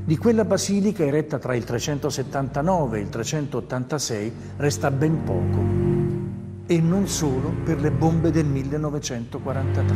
Di 0.10 0.17
quella 0.17 0.43
basilica 0.43 1.06
eretta 1.06 1.38
tra 1.38 1.54
il 1.54 1.63
379 1.63 2.98
e 2.98 3.02
il 3.02 3.10
386 3.10 4.34
resta 4.58 4.89
ben 4.89 5.24
poco, 5.24 5.60
e 6.65 6.82
non 6.82 7.08
solo 7.08 7.54
per 7.63 7.80
le 7.80 7.91
bombe 7.91 8.32
del 8.32 8.48
1943. 8.48 9.95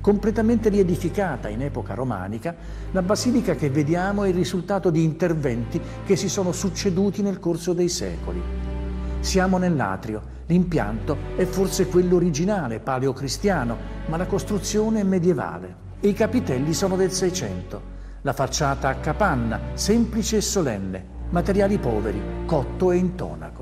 Completamente 0.00 0.70
riedificata 0.70 1.50
in 1.50 1.60
epoca 1.60 1.92
romanica, 1.92 2.54
la 2.92 3.02
basilica 3.02 3.54
che 3.54 3.68
vediamo 3.68 4.24
è 4.24 4.28
il 4.28 4.34
risultato 4.34 4.88
di 4.88 5.04
interventi 5.04 5.78
che 6.06 6.16
si 6.16 6.30
sono 6.30 6.52
succeduti 6.52 7.20
nel 7.20 7.38
corso 7.38 7.74
dei 7.74 7.90
secoli. 7.90 8.65
Siamo 9.26 9.58
nell'atrio, 9.58 10.22
l'impianto 10.46 11.16
è 11.34 11.44
forse 11.46 11.88
quello 11.88 12.14
originale, 12.14 12.78
paleocristiano, 12.78 13.76
ma 14.06 14.16
la 14.16 14.26
costruzione 14.26 15.00
è 15.00 15.02
medievale 15.02 15.82
i 16.00 16.12
capitelli 16.12 16.72
sono 16.72 16.94
del 16.94 17.10
Seicento. 17.10 17.94
La 18.22 18.32
facciata 18.32 18.88
a 18.88 18.94
capanna, 18.94 19.58
semplice 19.74 20.36
e 20.36 20.40
solenne, 20.40 21.04
materiali 21.30 21.76
poveri, 21.78 22.22
cotto 22.46 22.92
e 22.92 22.96
intonaco. 22.98 23.55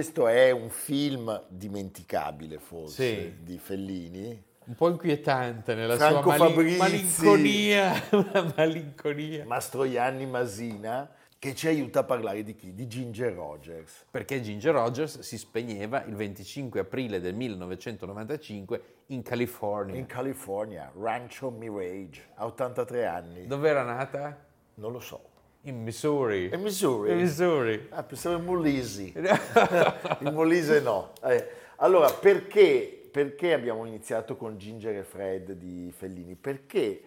Questo 0.00 0.28
è 0.28 0.50
un 0.50 0.70
film 0.70 1.44
dimenticabile, 1.48 2.56
forse, 2.58 3.04
Sì. 3.04 3.34
di 3.44 3.58
Fellini. 3.58 4.42
Un 4.64 4.74
po' 4.74 4.88
inquietante 4.88 5.74
nella 5.74 5.96
Franco 5.96 6.32
sua 6.32 6.48
mali- 6.48 6.72
Fabrizi. 6.72 6.78
malinconia, 7.26 8.02
una 8.12 8.52
malinconia. 8.56 9.44
Mastroianni 9.44 10.24
Masina, 10.24 11.06
che 11.38 11.54
ci 11.54 11.66
aiuta 11.68 11.98
a 11.98 12.04
parlare 12.04 12.42
di 12.42 12.56
chi? 12.56 12.72
Di 12.74 12.86
Ginger 12.86 13.34
Rogers. 13.34 14.06
Perché 14.10 14.40
Ginger 14.40 14.72
Rogers 14.72 15.18
si 15.18 15.36
spegneva 15.36 16.02
il 16.04 16.14
25 16.14 16.80
aprile 16.80 17.20
del 17.20 17.34
1995 17.34 18.82
in 19.08 19.20
California. 19.20 19.96
In 19.96 20.06
California, 20.06 20.90
Rancho 20.98 21.50
Mirage, 21.50 22.22
a 22.36 22.46
83 22.46 23.04
anni. 23.04 23.46
Dove 23.46 23.68
era 23.68 23.82
nata? 23.82 24.34
Non 24.76 24.92
lo 24.92 25.00
so. 25.00 25.28
In 25.64 25.82
Missouri. 25.82 26.48
In 26.52 26.60
Missouri? 26.62 27.10
In 27.12 27.18
Missouri. 27.18 27.86
Ah, 27.90 28.02
pensavo 28.02 28.36
in 28.38 28.44
Molise. 28.44 29.12
in 30.20 30.32
Molise 30.32 30.80
no. 30.80 31.12
Eh, 31.22 31.48
Allora, 31.76 32.10
perché, 32.10 33.08
perché 33.10 33.52
abbiamo 33.52 33.84
iniziato 33.84 34.36
con 34.36 34.56
Ginger 34.56 34.96
e 34.96 35.02
Fred 35.02 35.52
di 35.52 35.92
Fellini? 35.94 36.34
Perché 36.34 37.02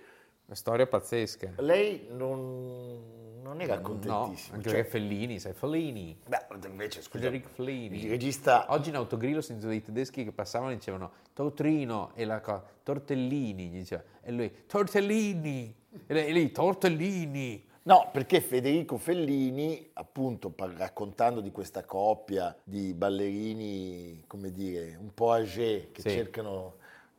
Una 0.45 0.55
storia 0.55 0.85
pazzesca. 0.85 1.53
lei 1.57 2.07
non, 2.11 3.41
non 3.41 3.59
era 3.61 3.75
No, 3.75 3.81
contentissima. 3.81 4.55
anche 4.57 4.69
cioè- 4.69 4.77
perché 4.83 4.89
Fellini, 4.91 5.39
sai, 5.39 5.53
Fellini. 5.53 6.19
Beh, 6.27 6.67
invece, 6.67 7.01
scusa, 7.01 7.17
Federico 7.17 7.49
Fellini. 7.55 8.03
il 8.03 8.09
regista 8.11 8.65
Oggi 8.69 8.89
in 8.89 8.95
autogrill 8.97 9.37
ho 9.37 9.41
sentito 9.41 9.67
dei 9.69 9.81
tedeschi 9.81 10.23
che 10.23 10.31
passavano 10.31 10.71
e 10.71 10.75
dicevano 10.75 11.11
Totrino 11.33 12.11
e 12.13 12.25
la 12.25 12.39
cosa, 12.39 12.63
Tortellini, 12.83 13.67
gli 13.69 13.77
diceva. 13.79 14.03
E 14.21 14.31
lui, 14.31 14.51
Tortellini! 14.67 15.75
E 16.05 16.13
lei, 16.13 16.51
Tortellini! 16.51 17.71
No, 17.85 18.09
perché 18.13 18.39
Federico 18.39 18.97
Fellini, 18.97 19.89
appunto, 19.93 20.49
par- 20.49 20.73
raccontando 20.77 21.41
di 21.41 21.51
questa 21.51 21.83
coppia 21.83 22.55
di 22.63 22.93
ballerini, 22.93 24.23
come 24.25 24.51
dire, 24.51 24.95
un 24.99 25.13
po' 25.13 25.31
âgé, 25.31 25.89
che 25.91 26.01
Sì. 26.01 26.09
cercano 26.11 26.75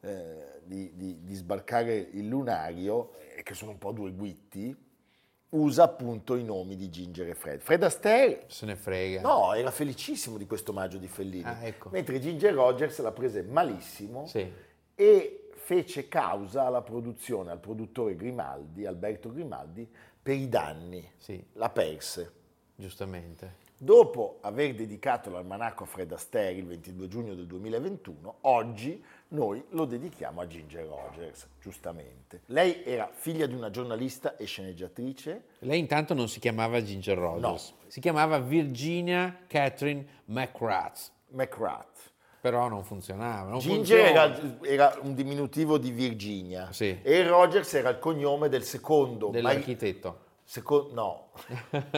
eh, 0.06 0.60
di, 0.64 0.90
di- 0.94 1.24
di 1.24 1.34
sbarcare 1.34 1.94
il 1.96 2.28
lunario, 2.28 3.12
e 3.36 3.42
che 3.42 3.54
sono 3.54 3.70
un 3.70 3.78
po' 3.78 3.90
due 3.92 4.10
guitti, 4.12 4.74
usa 5.50 5.82
appunto 5.84 6.36
i 6.36 6.44
nomi 6.44 6.76
di 6.76 6.90
Ginger 6.90 7.28
e 7.28 7.34
Fred. 7.34 7.60
Fred 7.60 7.82
Astaire, 7.82 8.44
Se 8.48 8.66
ne 8.66 8.76
frega. 8.76 9.20
no, 9.22 9.54
era 9.54 9.70
felicissimo 9.70 10.36
di 10.36 10.46
questo 10.46 10.72
omaggio 10.72 10.98
di 10.98 11.08
Fellini, 11.08 11.44
Ah, 11.44 11.64
ecco. 11.64 11.88
mentre 11.90 12.20
Ginger 12.20 12.52
Rogers 12.52 12.98
l'ha 13.00 13.12
prese 13.12 13.42
malissimo 13.44 14.26
Sì. 14.26 14.46
e 14.94 15.43
fece 15.64 16.08
causa 16.08 16.66
alla 16.66 16.82
produzione, 16.82 17.50
al 17.50 17.58
produttore 17.58 18.16
Grimaldi, 18.16 18.84
Alberto 18.84 19.32
Grimaldi, 19.32 19.90
per 20.22 20.36
i 20.36 20.46
danni. 20.48 21.10
Sì, 21.16 21.42
La 21.54 21.70
perse. 21.70 22.32
giustamente. 22.74 23.62
Dopo 23.76 24.38
aver 24.42 24.74
dedicato 24.74 25.30
l'almanacco 25.30 25.84
a 25.84 25.86
Fred 25.86 26.12
Astaire 26.12 26.58
il 26.58 26.66
22 26.66 27.08
giugno 27.08 27.34
del 27.34 27.46
2021, 27.46 28.36
oggi 28.42 29.02
noi 29.28 29.64
lo 29.70 29.84
dedichiamo 29.86 30.40
a 30.42 30.46
Ginger 30.46 30.86
Rogers, 30.86 31.48
giustamente. 31.60 32.42
Lei 32.46 32.82
era 32.84 33.08
figlia 33.12 33.46
di 33.46 33.54
una 33.54 33.70
giornalista 33.70 34.36
e 34.36 34.44
sceneggiatrice. 34.44 35.44
Lei 35.60 35.78
intanto 35.78 36.14
non 36.14 36.28
si 36.28 36.40
chiamava 36.40 36.82
Ginger 36.82 37.16
Rogers, 37.18 37.74
si 37.88 38.00
chiamava 38.00 38.38
Virginia 38.38 39.40
Catherine 39.46 40.06
McGrath, 40.26 41.10
McGrath. 41.30 42.12
Però 42.44 42.68
non 42.68 42.84
funzionava. 42.84 43.48
Non 43.48 43.58
Ginger 43.58 44.04
era, 44.04 44.58
era 44.60 44.98
un 45.00 45.14
diminutivo 45.14 45.78
di 45.78 45.90
Virginia 45.90 46.70
Sì. 46.72 46.98
e 47.02 47.26
Rogers 47.26 47.72
era 47.72 47.88
il 47.88 47.98
cognome 47.98 48.50
del 48.50 48.64
secondo 48.64 49.28
dell'architetto. 49.28 50.18
Seco- 50.44 50.90
no, 50.92 51.30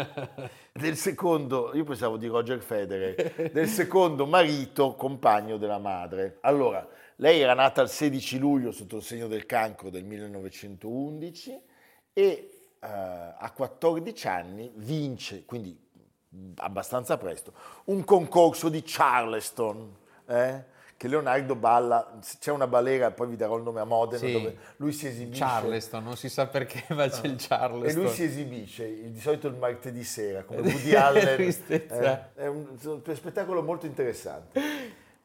del 0.72 0.94
secondo, 0.94 1.72
io 1.74 1.82
pensavo 1.82 2.16
di 2.16 2.28
Roger 2.28 2.60
Federer, 2.60 3.50
del 3.50 3.66
secondo 3.66 4.24
marito, 4.24 4.94
compagno 4.94 5.56
della 5.56 5.78
madre. 5.78 6.38
Allora, 6.42 6.86
lei 7.16 7.40
era 7.40 7.54
nata 7.54 7.82
il 7.82 7.88
16 7.88 8.38
luglio 8.38 8.70
sotto 8.70 8.98
il 8.98 9.02
segno 9.02 9.26
del 9.26 9.46
cancro 9.46 9.90
del 9.90 10.04
1911 10.04 11.60
e 12.12 12.22
eh, 12.22 12.86
a 12.86 13.52
14 13.52 14.28
anni 14.28 14.70
vince, 14.76 15.44
quindi 15.44 15.76
abbastanza 16.58 17.18
presto, 17.18 17.52
un 17.86 18.04
concorso 18.04 18.68
di 18.68 18.84
Charleston, 18.86 20.04
eh, 20.26 20.74
che 20.96 21.08
Leonardo 21.08 21.54
balla, 21.56 22.18
c'è 22.38 22.50
una 22.50 22.66
balera, 22.66 23.10
poi 23.10 23.26
vi 23.28 23.36
darò 23.36 23.56
il 23.56 23.62
nome 23.62 23.80
a 23.80 23.84
Modena, 23.84 24.18
Sì. 24.18 24.32
dove 24.32 24.56
lui 24.76 24.92
si 24.92 25.06
esibisce. 25.06 25.44
Charleston, 25.44 26.02
non 26.04 26.16
si 26.16 26.28
sa 26.30 26.46
perché, 26.46 26.84
ma 26.94 27.06
c'è 27.08 27.26
il 27.26 27.32
E 27.32 27.36
Charleston. 27.46 28.02
lui 28.02 28.10
si 28.12 28.22
esibisce 28.24 29.10
di 29.10 29.20
solito 29.20 29.46
il 29.48 29.56
martedì 29.56 30.02
sera, 30.04 30.42
come 30.44 30.60
Woody 30.72 30.94
Allen. 30.94 31.40
Eh, 31.68 32.20
è 32.34 32.46
un, 32.46 32.66
un 32.82 33.02
spettacolo 33.14 33.62
molto 33.62 33.84
interessante. 33.84 34.58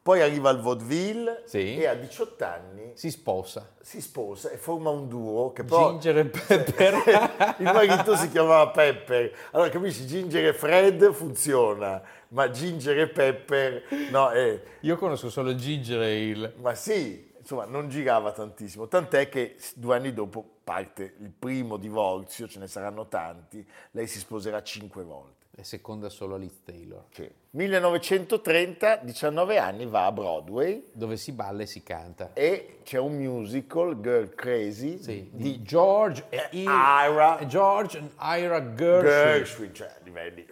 Poi 0.04 0.20
arriva 0.22 0.50
al 0.50 0.60
vaudeville 0.62 1.44
Sì. 1.46 1.78
e 1.78 1.86
a 1.86 1.94
18 1.94 2.44
anni 2.44 2.92
Si 2.96 3.12
sposa. 3.12 3.70
si 3.82 4.02
sposa 4.02 4.50
e 4.50 4.58
forma 4.58 4.90
un 4.90 5.08
duo 5.08 5.52
che 5.54 5.64
però 5.64 5.92
Ginger 5.92 6.18
e 6.18 6.26
Pepper. 6.26 7.56
il 7.60 7.66
marito 7.66 8.16
si 8.16 8.30
chiamava 8.32 8.70
Pepper. 8.72 9.32
Allora 9.52 9.70
capisci, 9.70 10.08
Ginger 10.08 10.48
e 10.48 10.54
Fred 10.54 11.12
funziona, 11.14 12.02
ma 12.30 12.50
Ginger 12.50 12.98
e 13.00 13.08
Pepper 13.10 13.84
no, 14.10 14.32
eh, 14.32 14.64
Io 14.82 14.98
conosco 14.98 15.30
solo 15.30 15.54
Ginger 15.54 16.00
Ale. 16.02 16.54
ma 16.58 16.74
sì, 16.74 17.32
insomma, 17.38 17.66
non 17.66 17.88
girava 17.88 18.32
tantissimo. 18.32 18.88
Tant'è 18.88 19.30
che 19.30 19.56
due 19.76 19.96
anni 19.98 20.14
dopo 20.14 20.44
parte 20.64 21.14
il 21.20 21.30
primo 21.38 21.78
divorzio, 21.78 22.48
ce 22.48 22.58
ne 22.58 22.66
saranno 22.68 23.08
tanti. 23.08 23.64
Lei 23.92 24.08
si 24.08 24.18
sposerà 24.18 24.64
cinque 24.64 25.04
volte. 25.04 25.40
E 25.54 25.64
seconda 25.66 26.10
solo 26.10 26.38
Liz 26.38 26.62
Taylor. 26.64 27.06
1930, 27.52 28.96
19 29.04 29.58
anni, 29.58 29.86
va 29.86 30.06
a 30.06 30.12
Broadway 30.12 30.86
Dove 30.94 31.18
si 31.18 31.34
balla 31.34 31.64
e 31.64 31.66
si 31.66 31.84
canta. 31.84 32.32
e 32.34 32.80
c'è 32.84 32.98
un 32.98 33.18
musical, 33.18 34.00
Girl 34.00 34.34
Crazy, 34.34 34.98
Sì, 34.98 35.30
di 35.32 35.44
di 35.58 35.62
George 35.62 36.26
e 36.30 36.38
Eh, 36.52 36.58
Ira. 36.60 37.40
George 37.48 37.98
and 37.98 38.12
Ira 38.20 38.74
Gershwin. 38.74 39.02
Gershwin, 39.04 39.74
cioè 39.74 39.88
a 39.88 40.04
livelli... 40.04 40.48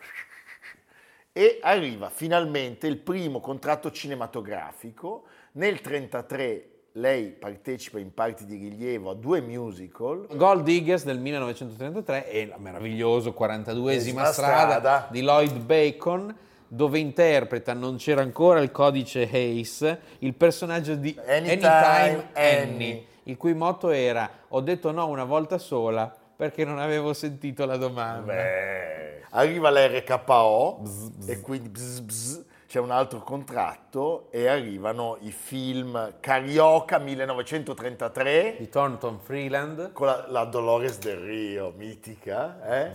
E 1.32 1.60
arriva 1.62 2.10
finalmente 2.10 2.88
il 2.88 2.98
primo 2.98 3.40
contratto 3.40 3.92
cinematografico. 3.92 5.24
Nel 5.54 5.80
1933 5.82 6.70
lei 7.00 7.32
partecipa 7.32 8.00
in 8.00 8.14
parti 8.14 8.46
di 8.46 8.58
rilievo 8.58 9.12
a 9.12 9.16
due 9.16 9.42
musical. 9.42 10.28
Gold 10.36 10.64
Diggers 10.64 11.06
del 11.06 11.20
1933 11.20 12.30
e 12.30 12.46
la 12.48 12.58
meraviglioso 12.58 13.34
42esima 13.38 13.90
Esima 13.90 14.26
strada, 14.26 14.80
strada. 14.80 15.08
di 15.10 15.22
Lloyd 15.22 15.58
Bacon 15.60 16.36
dove 16.68 17.00
interpreta, 17.00 17.74
non 17.74 17.96
c'era 17.96 18.22
ancora 18.22 18.60
il 18.60 18.72
codice 18.72 19.28
Hayes, 19.32 19.98
il 20.20 20.36
personaggio 20.36 20.94
di 20.96 21.18
Anytime 21.26 21.68
Anytime 21.68 22.30
Annie. 22.34 22.62
Annie, 22.62 23.06
il 23.24 23.38
cui 23.38 23.54
motto 23.54 23.90
era 23.90 24.30
ho 24.50 24.62
detto 24.62 24.92
no 24.92 25.08
una 25.08 25.24
volta 25.24 25.58
sola 25.58 26.14
perché 26.36 26.64
non 26.66 26.80
avevo 26.80 27.14
sentito 27.14 27.66
la 27.66 27.78
domanda. 27.78 28.34
Beh, 28.34 29.24
arriva 29.32 29.70
l'RKO 29.72 30.82
e 31.26 31.40
quindi 31.42 31.70
bzz, 31.70 32.00
bzz, 32.00 32.46
c'è 32.70 32.78
un 32.80 32.92
altro 32.92 33.22
contratto 33.22 34.28
e 34.30 34.46
arrivano 34.48 35.18
i 35.22 35.32
film 35.32 36.18
Carioca 36.20 37.00
1933 37.00 38.58
Di 38.60 38.70
Thornton 38.70 39.20
Freeland. 39.20 39.92
con 39.92 40.06
la, 40.06 40.26
la 40.28 40.46
Dolores 40.46 41.00
del 41.00 41.18
Rio, 41.18 41.74
mitica. 41.76 42.64
eh? 42.86 42.92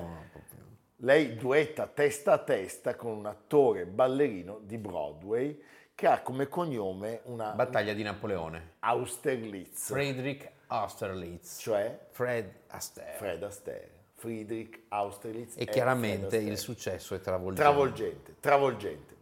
Lei 0.99 1.35
duetta 1.35 1.89
testa 1.89 2.35
a 2.35 2.39
testa 2.39 2.95
con 2.95 3.17
un 3.17 3.27
attore 3.27 3.85
ballerino 3.87 4.61
di 4.63 4.79
Broadway 4.79 5.61
che 5.93 6.07
ha 6.07 6.21
come 6.23 6.47
cognome 6.49 7.23
una 7.25 7.51
Battaglia 7.51 7.95
di 7.95 8.05
Napoleone. 8.05 8.75
Austerlitz, 8.79 9.89
Friedrich 9.89 10.49
Austerlitz. 10.69 11.59
cioè 11.59 11.99
Fred 12.13 12.49
Astaire. 12.69 13.17
Fred 13.17 13.43
Astaire. 13.43 13.91
Friedrich 14.15 14.83
Austerlitz 14.91 15.55
E 15.57 15.65
chiaramente 15.67 16.37
il 16.37 16.59
successo 16.59 17.17
è 17.17 17.21
travolgente. 17.21 17.61
travolgente, 17.61 18.35
travolgente. 18.39 19.14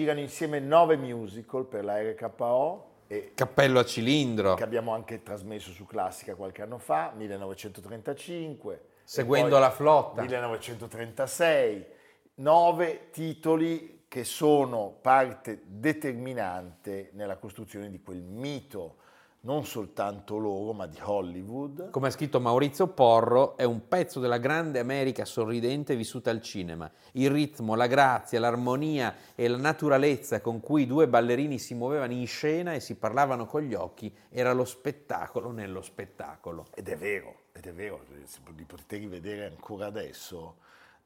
Girano 0.00 0.20
insieme 0.20 0.60
nove 0.60 0.96
musical 0.96 1.66
per 1.66 1.84
la 1.84 2.00
RKO 2.00 2.88
e 3.06 3.32
Cappello 3.34 3.80
a 3.80 3.84
cilindro. 3.84 4.54
che 4.54 4.62
abbiamo 4.62 4.94
anche 4.94 5.22
trasmesso 5.22 5.72
su 5.72 5.84
Classica 5.84 6.34
qualche 6.34 6.62
anno 6.62 6.78
fa, 6.78 7.12
1935. 7.14 8.84
Seguendo 9.04 9.58
la 9.58 9.70
flotta. 9.70 10.22
1936. 10.22 11.84
Nove 12.36 13.10
titoli 13.10 14.04
che 14.08 14.24
sono 14.24 14.96
parte 15.02 15.60
determinante 15.66 17.10
nella 17.12 17.36
costruzione 17.36 17.90
di 17.90 18.00
quel 18.00 18.22
mito, 18.22 18.99
non 19.42 19.64
soltanto 19.64 20.36
loro, 20.36 20.72
ma 20.72 20.86
di 20.86 20.98
Hollywood. 21.00 21.90
Come 21.90 22.08
ha 22.08 22.10
scritto 22.10 22.40
Maurizio 22.40 22.88
Porro, 22.88 23.56
è 23.56 23.64
un 23.64 23.88
pezzo 23.88 24.20
della 24.20 24.36
grande 24.36 24.78
America 24.78 25.24
sorridente 25.24 25.96
vissuta 25.96 26.30
al 26.30 26.42
cinema. 26.42 26.90
Il 27.12 27.30
ritmo, 27.30 27.74
la 27.74 27.86
grazia, 27.86 28.38
l'armonia 28.38 29.14
e 29.34 29.48
la 29.48 29.56
naturalezza 29.56 30.42
con 30.42 30.60
cui 30.60 30.82
i 30.82 30.86
due 30.86 31.08
ballerini 31.08 31.58
si 31.58 31.74
muovevano 31.74 32.12
in 32.12 32.26
scena 32.26 32.74
e 32.74 32.80
si 32.80 32.96
parlavano 32.96 33.46
con 33.46 33.62
gli 33.62 33.74
occhi 33.74 34.14
era 34.28 34.52
lo 34.52 34.64
spettacolo 34.64 35.50
nello 35.50 35.80
spettacolo. 35.80 36.66
Ed 36.74 36.88
è 36.88 36.96
vero, 36.96 37.34
ed 37.52 37.66
è 37.66 37.72
vero, 37.72 38.04
li 38.54 38.64
potete 38.64 38.98
rivedere 38.98 39.46
ancora 39.46 39.86
adesso, 39.86 40.56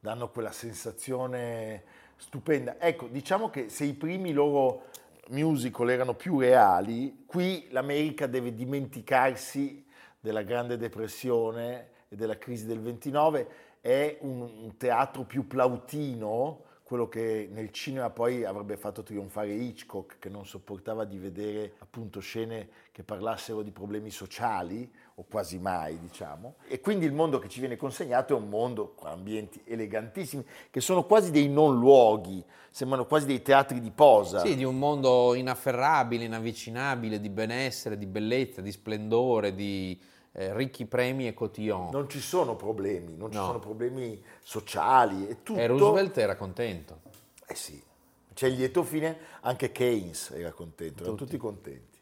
danno 0.01 0.31
quella 0.31 0.53
sensazione 0.53 1.85
stupenda. 2.17 2.81
Ecco, 2.81 3.07
diciamo 3.07 3.49
che 3.49 3.69
se 3.69 3.85
i 3.85 3.95
primi 3.95 4.33
loro 4.33 4.87
musical 5.31 5.91
erano 5.91 6.15
più 6.15 6.39
reali, 6.39 7.25
qui 7.27 7.67
l'America 7.71 8.27
deve 8.27 8.55
dimenticarsi 8.55 9.85
della 10.21 10.43
Grande 10.43 10.77
Depressione 10.77 11.89
e 12.09 12.17
della 12.17 12.39
crisi 12.39 12.67
del 12.67 12.81
29, 12.81 13.49
è 13.81 14.19
un, 14.21 14.77
teatro 14.77 15.25
più 15.25 15.47
plautino, 15.47 16.63
quello 16.83 17.09
che 17.09 17.49
nel 17.51 17.71
cinema 17.71 18.11
poi 18.11 18.45
avrebbe 18.45 18.77
fatto 18.77 19.03
trionfare 19.03 19.53
Hitchcock, 19.53 20.19
che 20.19 20.29
non 20.29 20.47
sopportava 20.47 21.05
di 21.05 21.19
vedere 21.19 21.75
appunto 21.79 22.21
scene 22.21 22.69
che 22.93 23.03
parlassero 23.03 23.63
di 23.63 23.71
problemi 23.71 24.11
sociali, 24.11 24.91
o 25.17 25.25
quasi 25.29 25.59
mai, 25.59 25.99
diciamo. 26.01 26.57
E 26.67 26.81
quindi 26.81 27.07
il 27.07 27.13
mondo 27.13 27.39
che 27.39 27.49
ci 27.49 27.61
viene 27.61 27.77
consegnato 27.77 28.35
è 28.35 28.37
un 28.37 28.49
mondo 28.49 28.95
con 28.95 29.11
ambienti 29.11 29.61
elegantissimi, 29.65 30.45
che 30.71 30.81
sono 30.81 31.05
quasi 31.05 31.31
dei 31.31 31.49
non 31.49 31.79
luoghi, 31.79 32.45
sembrano 32.71 33.07
quasi 33.07 33.27
dei 33.27 33.41
teatri 33.41 33.81
di 33.81 33.91
posa. 33.93 34.41
Sì, 34.41 34.57
di 34.57 34.65
un 34.65 34.77
mondo 34.77 35.35
inafferrabile, 35.35 36.25
inavvicinabile, 36.25 37.21
di 37.21 37.29
benessere, 37.29 37.97
di 37.97 38.07
bellezza, 38.07 38.61
di 38.61 38.73
splendore, 38.73 39.55
di 39.55 39.97
eh, 40.33 40.53
ricchi 40.57 40.85
premi 40.85 41.29
e 41.29 41.35
cotillon. 41.35 41.91
Non 41.93 42.09
ci 42.09 42.21
sono 42.21 42.57
problemi, 42.57 43.17
non 43.17 43.31
ci 43.31 43.39
No. 43.39 43.45
sono 43.47 43.61
problemi 43.61 44.21
sociali, 44.43 45.29
è 45.29 45.37
tutto... 45.45 45.61
E 45.61 45.67
Roosevelt 45.69 46.19
era 46.19 46.35
contento. 46.35 47.03
Eh 47.47 47.55
sì, 47.55 47.81
c'è 48.35 48.49
il 48.49 48.55
lieto 48.55 48.83
fine, 48.83 49.17
anche 49.43 49.71
Keynes 49.71 50.33
era 50.35 50.51
contento, 50.51 51.03
erano 51.03 51.17
tutti 51.17 51.37
contenti. 51.37 51.99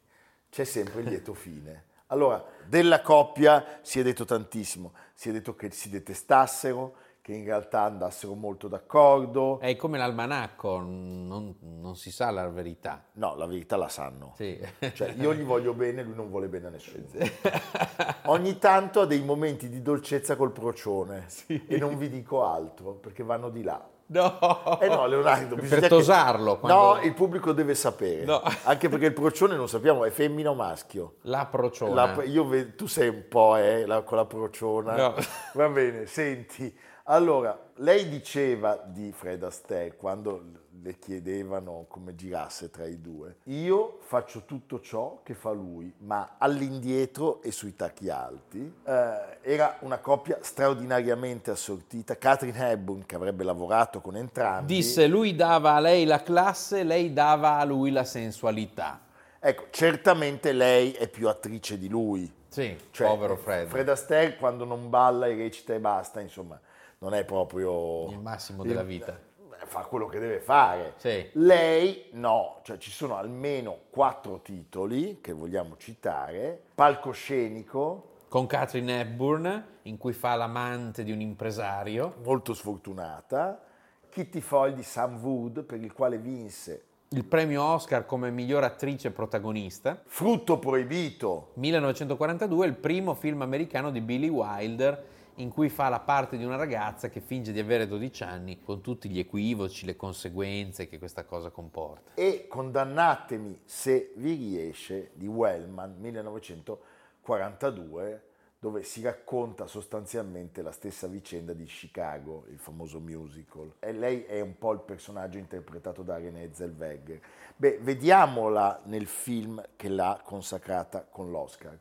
C'è 0.48 0.64
sempre 0.64 1.02
il 1.02 1.08
lieto 1.08 1.34
fine. 1.34 1.90
Allora, 2.12 2.44
della 2.66 3.00
coppia 3.00 3.78
si 3.80 3.98
è 3.98 4.02
detto 4.02 4.26
tantissimo, 4.26 4.92
si 5.14 5.30
è 5.30 5.32
detto 5.32 5.54
che 5.54 5.70
si 5.70 5.88
detestassero, 5.88 6.94
che 7.22 7.32
in 7.32 7.44
realtà 7.44 7.82
andassero 7.82 8.34
molto 8.34 8.68
d'accordo. 8.68 9.58
È 9.60 9.74
come 9.76 9.96
l'almanacco, 9.96 10.78
non, 10.78 11.56
non 11.60 11.96
si 11.96 12.10
sa 12.12 12.30
la 12.30 12.46
verità. 12.48 13.02
No, 13.12 13.34
la 13.36 13.46
verità 13.46 13.76
la 13.76 13.88
sanno. 13.88 14.34
Sì. 14.36 14.60
Cioè, 14.92 15.14
io 15.16 15.32
gli 15.32 15.42
voglio 15.42 15.72
bene, 15.72 16.02
lui 16.02 16.14
non 16.14 16.28
vuole 16.28 16.48
bene 16.48 16.66
a 16.66 16.70
nessuno. 16.70 17.06
Ogni 18.26 18.58
tanto 18.58 19.00
ha 19.00 19.06
dei 19.06 19.22
momenti 19.22 19.70
di 19.70 19.80
dolcezza 19.80 20.36
col 20.36 20.52
procione 20.52 21.28
e 21.46 21.78
non 21.78 21.96
vi 21.96 22.10
dico 22.10 22.44
altro 22.44 22.92
perché 22.92 23.22
vanno 23.22 23.48
di 23.48 23.62
là. 23.62 23.88
No! 24.20 24.78
Eh 24.80 24.88
no, 24.88 25.06
Leonardo, 25.06 25.54
bisogna 25.54 25.80
per 25.80 25.80
che- 25.80 25.88
tosarlo. 25.88 26.58
quando- 26.58 26.94
No, 26.96 27.00
il 27.02 27.14
pubblico 27.14 27.52
deve 27.52 27.74
sapere. 27.74 28.24
No. 28.24 28.42
Anche 28.64 28.88
perché 28.90 29.06
il 29.06 29.12
procione 29.14 29.56
non 29.56 29.68
sappiamo, 29.68 30.04
è 30.04 30.10
femmina 30.10 30.50
o 30.50 30.54
maschio. 30.54 31.14
La 31.22 31.46
prociona. 31.46 32.14
La- 32.16 32.22
io 32.24 32.44
ve- 32.46 32.74
tu 32.74 32.86
sei 32.86 33.08
un 33.08 33.24
po' 33.28 33.56
eh, 33.56 33.86
la- 33.86 34.02
con 34.02 34.18
la 34.18 34.26
prociona. 34.26 34.94
No. 34.96 35.14
Va 35.54 35.68
bene, 35.68 36.06
senti. 36.06 36.74
Allora, 37.04 37.58
lei 37.82 38.08
diceva 38.08 38.80
di 38.84 39.12
Fred 39.12 39.42
Astaire 39.42 39.96
quando 39.96 40.60
le 40.82 40.98
chiedevano 40.98 41.84
come 41.88 42.14
girasse 42.14 42.70
tra 42.70 42.86
i 42.86 43.00
due. 43.00 43.36
Io 43.44 43.98
faccio 44.00 44.44
tutto 44.44 44.80
ciò 44.80 45.20
che 45.22 45.34
fa 45.34 45.50
lui, 45.50 45.92
ma 45.98 46.36
all'indietro 46.38 47.42
e 47.42 47.50
sui 47.50 47.74
tacchi 47.74 48.08
alti. 48.08 48.72
Eh, 48.84 49.38
era 49.42 49.76
una 49.80 49.98
coppia 49.98 50.38
straordinariamente 50.40 51.50
assortita. 51.50 52.16
Catherine 52.16 52.70
Hepburn, 52.70 53.04
che 53.04 53.16
avrebbe 53.16 53.44
lavorato 53.44 54.00
con 54.00 54.16
entrambi. 54.16 54.74
Disse 54.74 55.06
lui 55.06 55.34
dava 55.34 55.74
a 55.74 55.80
lei 55.80 56.04
la 56.04 56.22
classe, 56.22 56.84
lei 56.84 57.12
dava 57.12 57.58
a 57.58 57.64
lui 57.64 57.90
la 57.90 58.04
sensualità. 58.04 59.00
Ecco, 59.40 59.66
certamente 59.70 60.52
lei 60.52 60.92
è 60.92 61.08
più 61.08 61.28
attrice 61.28 61.78
di 61.78 61.88
lui. 61.88 62.32
Sì, 62.48 62.76
Cioè, 62.90 63.08
povero 63.08 63.36
Fred. 63.36 63.66
Fred 63.66 63.88
Astaire 63.88 64.36
quando 64.36 64.64
non 64.64 64.88
balla 64.90 65.26
e 65.26 65.34
recita 65.34 65.74
e 65.74 65.80
basta, 65.80 66.20
insomma, 66.20 66.60
non 67.02 67.14
è 67.14 67.24
proprio... 67.24 68.08
Il 68.10 68.20
massimo 68.20 68.62
della 68.62 68.84
vita. 68.84 69.18
Fa 69.64 69.80
quello 69.80 70.06
che 70.06 70.20
deve 70.20 70.38
fare. 70.38 70.94
Sì. 70.98 71.30
Lei 71.32 72.10
no, 72.12 72.60
cioè 72.62 72.78
ci 72.78 72.90
sono 72.90 73.16
almeno 73.16 73.78
quattro 73.90 74.40
titoli 74.40 75.20
che 75.20 75.32
vogliamo 75.32 75.76
citare. 75.76 76.62
Palcoscenico, 76.74 78.10
Con 78.28 78.46
Catherine 78.46 79.00
Hepburn, 79.00 79.66
in 79.82 79.98
cui 79.98 80.12
fa 80.12 80.36
l'amante 80.36 81.02
di 81.02 81.10
un 81.10 81.20
impresario. 81.20 82.14
molto 82.22 82.54
sfortunata. 82.54 83.60
Kitty 84.08 84.40
Foyle 84.40 84.74
di 84.74 84.82
Sam 84.82 85.20
Wood, 85.20 85.64
per 85.64 85.82
il 85.82 85.92
quale 85.92 86.18
vinse 86.18 86.84
Il 87.08 87.24
premio 87.24 87.62
Oscar 87.62 88.06
come 88.06 88.30
miglior 88.30 88.62
attrice 88.62 89.10
protagonista. 89.10 90.00
Frutto 90.04 90.58
Proibito, 90.58 91.50
1942 91.54 92.66
il 92.66 92.74
primo 92.74 93.14
film 93.14 93.42
americano 93.42 93.90
di 93.90 94.00
Billy 94.00 94.28
Wilder 94.28 95.10
in 95.42 95.50
cui 95.50 95.68
fa 95.68 95.88
la 95.88 96.00
parte 96.00 96.36
di 96.36 96.44
una 96.44 96.56
ragazza 96.56 97.08
che 97.08 97.20
finge 97.20 97.52
di 97.52 97.58
avere 97.58 97.86
12 97.86 98.22
anni 98.22 98.60
con 98.60 98.80
tutti 98.80 99.08
gli 99.08 99.18
equivoci, 99.18 99.84
le 99.84 99.96
conseguenze 99.96 100.88
che 100.88 100.98
questa 100.98 101.24
cosa 101.24 101.50
comporta. 101.50 102.12
e 102.14 102.46
Condannatemi 102.48 103.62
se 103.64 104.12
vi 104.16 104.34
riesce 104.34 105.10
di 105.14 105.26
Wellman 105.26 105.96
1942 105.98 108.30
dove 108.62 108.84
si 108.84 109.02
racconta 109.02 109.66
sostanzialmente 109.66 110.62
la 110.62 110.70
stessa 110.70 111.08
vicenda 111.08 111.52
di 111.52 111.64
Chicago, 111.64 112.44
il 112.48 112.60
famoso 112.60 113.00
musical. 113.00 113.74
E 113.80 113.90
lei 113.90 114.22
è 114.22 114.40
un 114.40 114.56
po' 114.56 114.70
il 114.70 114.78
personaggio 114.78 115.38
interpretato 115.38 116.04
da 116.04 116.16
Renée 116.16 116.54
Zellweger. 116.54 117.20
Beh, 117.56 117.78
vediamola 117.80 118.82
nel 118.84 119.08
film 119.08 119.60
che 119.74 119.88
l'ha 119.88 120.20
consacrata 120.22 121.04
con 121.10 121.32
l'Oscar. 121.32 121.76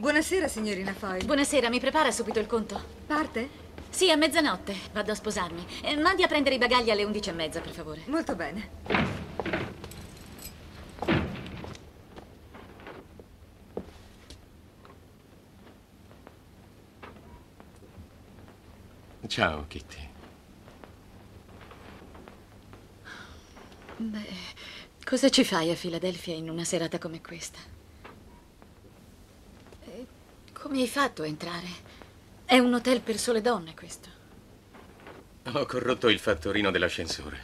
Buonasera, 0.00 0.48
signorina 0.48 0.94
Foyle. 0.94 1.26
Buonasera, 1.26 1.68
mi 1.68 1.78
prepara 1.78 2.10
subito 2.10 2.38
il 2.38 2.46
conto? 2.46 2.82
Parte? 3.06 3.50
Sì, 3.90 4.10
a 4.10 4.16
mezzanotte. 4.16 4.74
Vado 4.94 5.12
a 5.12 5.14
sposarmi. 5.14 5.62
Eh, 5.82 5.94
mandi 5.94 6.22
a 6.22 6.26
prendere 6.26 6.54
i 6.54 6.58
bagagli 6.58 6.88
alle 6.88 7.04
undici 7.04 7.28
e 7.28 7.32
mezza, 7.34 7.60
per 7.60 7.72
favore. 7.72 8.00
Molto 8.06 8.34
bene. 8.34 8.70
Ciao, 19.26 19.66
Kitty. 19.68 20.08
Beh, 23.98 24.28
cosa 25.04 25.28
ci 25.28 25.44
fai 25.44 25.70
a 25.70 25.74
Filadelfia 25.74 26.34
in 26.34 26.48
una 26.48 26.64
serata 26.64 26.96
come 26.96 27.20
questa? 27.20 27.79
Come 30.70 30.82
hai 30.82 30.88
fatto 30.88 31.22
a 31.22 31.26
entrare? 31.26 31.66
È 32.44 32.56
un 32.56 32.72
hotel 32.72 33.00
per 33.00 33.18
sole 33.18 33.40
donne, 33.40 33.74
questo. 33.74 34.08
Ho 35.52 35.66
corrotto 35.66 36.08
il 36.08 36.20
fattorino 36.20 36.70
dell'ascensore. 36.70 37.40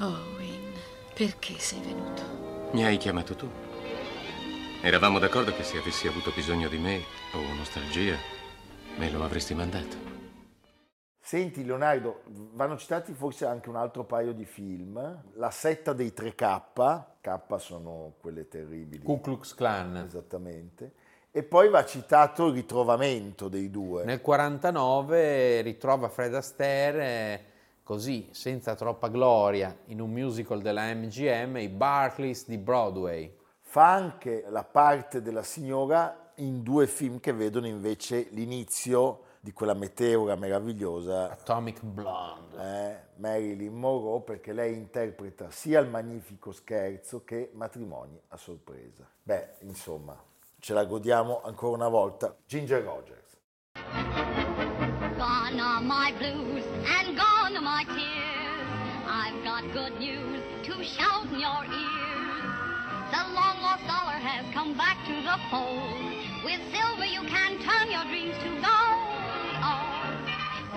Oh, 0.00 0.34
Win, 0.36 0.74
perché 1.14 1.58
sei 1.58 1.80
venuto? 1.80 2.68
Mi 2.72 2.84
hai 2.84 2.98
chiamato 2.98 3.34
tu. 3.34 3.50
Eravamo 4.82 5.18
d'accordo 5.18 5.56
che 5.56 5.62
se 5.62 5.78
avessi 5.78 6.06
avuto 6.06 6.30
bisogno 6.34 6.68
di 6.68 6.76
me 6.76 7.02
o 7.32 7.40
nostalgia, 7.54 8.18
me 8.98 9.10
lo 9.10 9.24
avresti 9.24 9.54
mandato. 9.54 10.15
Senti 11.26 11.64
Leonardo, 11.64 12.20
vanno 12.52 12.76
citati 12.76 13.12
forse 13.12 13.46
anche 13.46 13.68
un 13.68 13.74
altro 13.74 14.04
paio 14.04 14.32
di 14.32 14.44
film. 14.44 15.24
La 15.32 15.50
setta 15.50 15.92
dei 15.92 16.12
3K, 16.16 17.02
K 17.20 17.40
sono 17.56 18.12
quelle 18.20 18.46
terribili. 18.46 19.02
Ku 19.02 19.20
Klux 19.20 19.52
Klan. 19.56 19.96
Esattamente. 19.96 20.92
E 21.32 21.42
poi 21.42 21.68
va 21.68 21.84
citato 21.84 22.46
il 22.46 22.54
ritrovamento 22.54 23.48
dei 23.48 23.72
due. 23.72 24.04
Nel 24.04 24.20
49 24.20 25.62
ritrova 25.62 26.08
Fred 26.08 26.32
Astaire 26.32 27.44
così, 27.82 28.28
senza 28.30 28.76
troppa 28.76 29.08
gloria, 29.08 29.76
in 29.86 30.00
un 30.00 30.12
musical 30.12 30.62
della 30.62 30.94
MGM, 30.94 31.56
i 31.56 31.68
Barclays 31.68 32.46
di 32.46 32.56
Broadway. 32.56 33.36
Fa 33.62 33.92
anche 33.92 34.44
la 34.48 34.62
parte 34.62 35.22
della 35.22 35.42
signora 35.42 36.30
in 36.36 36.62
due 36.62 36.86
film 36.86 37.18
che 37.18 37.32
vedono 37.32 37.66
invece 37.66 38.28
l'inizio 38.30 39.22
di 39.46 39.52
quella 39.52 39.74
meteora 39.74 40.34
meravigliosa 40.34 41.30
Atomic 41.30 41.80
Blonde. 41.84 42.56
eh, 42.58 43.00
Marilyn 43.18 43.72
Monroe 43.74 44.20
perché 44.22 44.52
lei 44.52 44.74
interpreta 44.74 45.52
sia 45.52 45.78
il 45.78 45.88
magnifico 45.88 46.50
scherzo 46.50 47.22
che 47.22 47.50
matrimoni 47.54 48.20
a 48.30 48.36
sorpresa. 48.38 49.08
Beh, 49.22 49.58
insomma, 49.60 50.20
ce 50.58 50.74
la 50.74 50.84
godiamo 50.84 51.42
ancora 51.44 51.76
una 51.76 51.86
volta. 51.88 52.34
Ginger 52.44 52.82
Rogers. 52.82 53.36
Gone 55.16 55.60
are 55.60 55.80
my 55.80 56.12
blues 56.18 56.64
and 56.84 57.16
gone 57.16 57.54
are 57.54 57.62
my 57.62 57.84
tears. 57.84 58.66
I've 59.06 59.44
got 59.44 59.62
good 59.72 59.96
news 60.00 60.42
to 60.64 60.82
shout 60.82 61.24
in 61.30 61.38
your 61.38 61.62
ears. 61.62 62.50
The 63.12 63.22
long 63.32 63.62
lost 63.62 63.86
dollar 63.86 64.18
has 64.18 64.44
come 64.52 64.74
back 64.76 64.96
to 65.06 65.14
the 65.22 65.38
fold. 65.50 66.02
With 66.44 66.60
silver 66.74 67.06
you 67.06 67.22
can 67.28 67.60
turn 67.62 67.92
your 67.92 68.02
dreams 68.10 68.36
to 68.42 68.50
gold. 68.60 68.85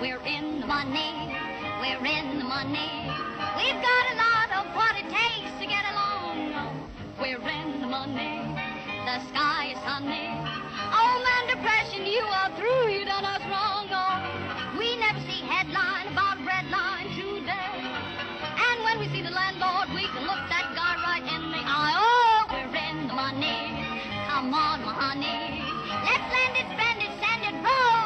Oh, 0.00 0.02
we're 0.02 0.24
in 0.24 0.60
the 0.60 0.66
money, 0.66 1.36
we're 1.80 2.00
in 2.00 2.38
the 2.38 2.44
money. 2.44 2.88
We've 3.56 3.80
got 3.84 4.04
a 4.08 4.16
lot 4.16 4.48
of 4.56 4.74
what 4.74 4.96
it 4.96 5.04
takes 5.12 5.52
to 5.60 5.66
get 5.68 5.84
along. 5.92 6.88
We're 7.20 7.36
in 7.36 7.82
the 7.82 7.86
money, 7.86 8.40
the 9.04 9.20
sky 9.28 9.76
is 9.76 9.78
sunny. 9.84 10.32
Oh 10.96 11.12
man, 11.20 11.52
depression, 11.52 12.06
you 12.06 12.24
are 12.32 12.48
through, 12.56 12.88
you 12.88 13.04
done 13.04 13.26
us 13.28 13.44
wrong. 13.52 13.92
Oh, 13.92 14.78
we 14.78 14.96
never 14.96 15.20
see 15.20 15.44
headline 15.44 16.08
about 16.12 16.40
red 16.48 16.64
line 16.72 17.12
today. 17.12 17.84
And 18.56 18.76
when 18.84 19.00
we 19.00 19.06
see 19.12 19.20
the 19.20 19.36
landlord, 19.36 19.92
we 19.92 20.08
can 20.08 20.24
look 20.24 20.40
that 20.48 20.72
guy 20.72 20.96
right 21.04 21.28
in 21.28 21.52
the 21.52 21.60
eye. 21.60 21.92
Oh, 21.92 22.48
we're 22.48 22.72
in 22.72 23.06
the 23.06 23.12
money. 23.12 23.84
Come 24.32 24.54
on, 24.54 24.80
my 24.80 24.96
honey. 24.96 25.60
Let's 26.08 26.24
lend 26.24 26.56
it, 26.56 26.68
spend 26.72 27.04
it, 27.04 27.12
send 27.20 27.44
it 27.52 27.56
rolling 27.60 27.99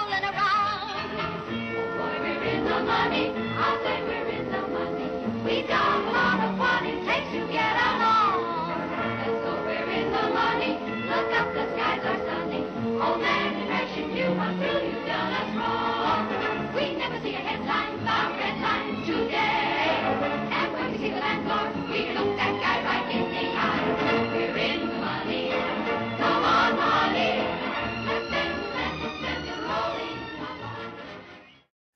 money? 2.95 3.27
I 3.35 3.71
said, 3.83 4.01
where 4.07 4.29
is 4.39 4.47
the 4.53 4.63
money? 4.69 5.11
We 5.45 5.67
got 5.67 5.84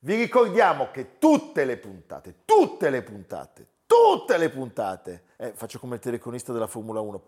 Vi 0.08 0.14
ricordiamo 0.14 0.88
che 0.90 1.18
tutte 1.18 1.66
le 1.66 1.76
puntate, 1.76 2.36
tutte 2.46 2.88
le 2.88 3.02
puntate, 3.02 3.66
tutte 3.84 4.38
le 4.38 4.48
puntate, 4.48 5.24
eh, 5.36 5.52
faccio 5.52 5.78
come 5.78 5.96
il 5.96 6.00
telecronista 6.00 6.50
della 6.50 6.66
Formula 6.66 7.00
1, 7.00 7.22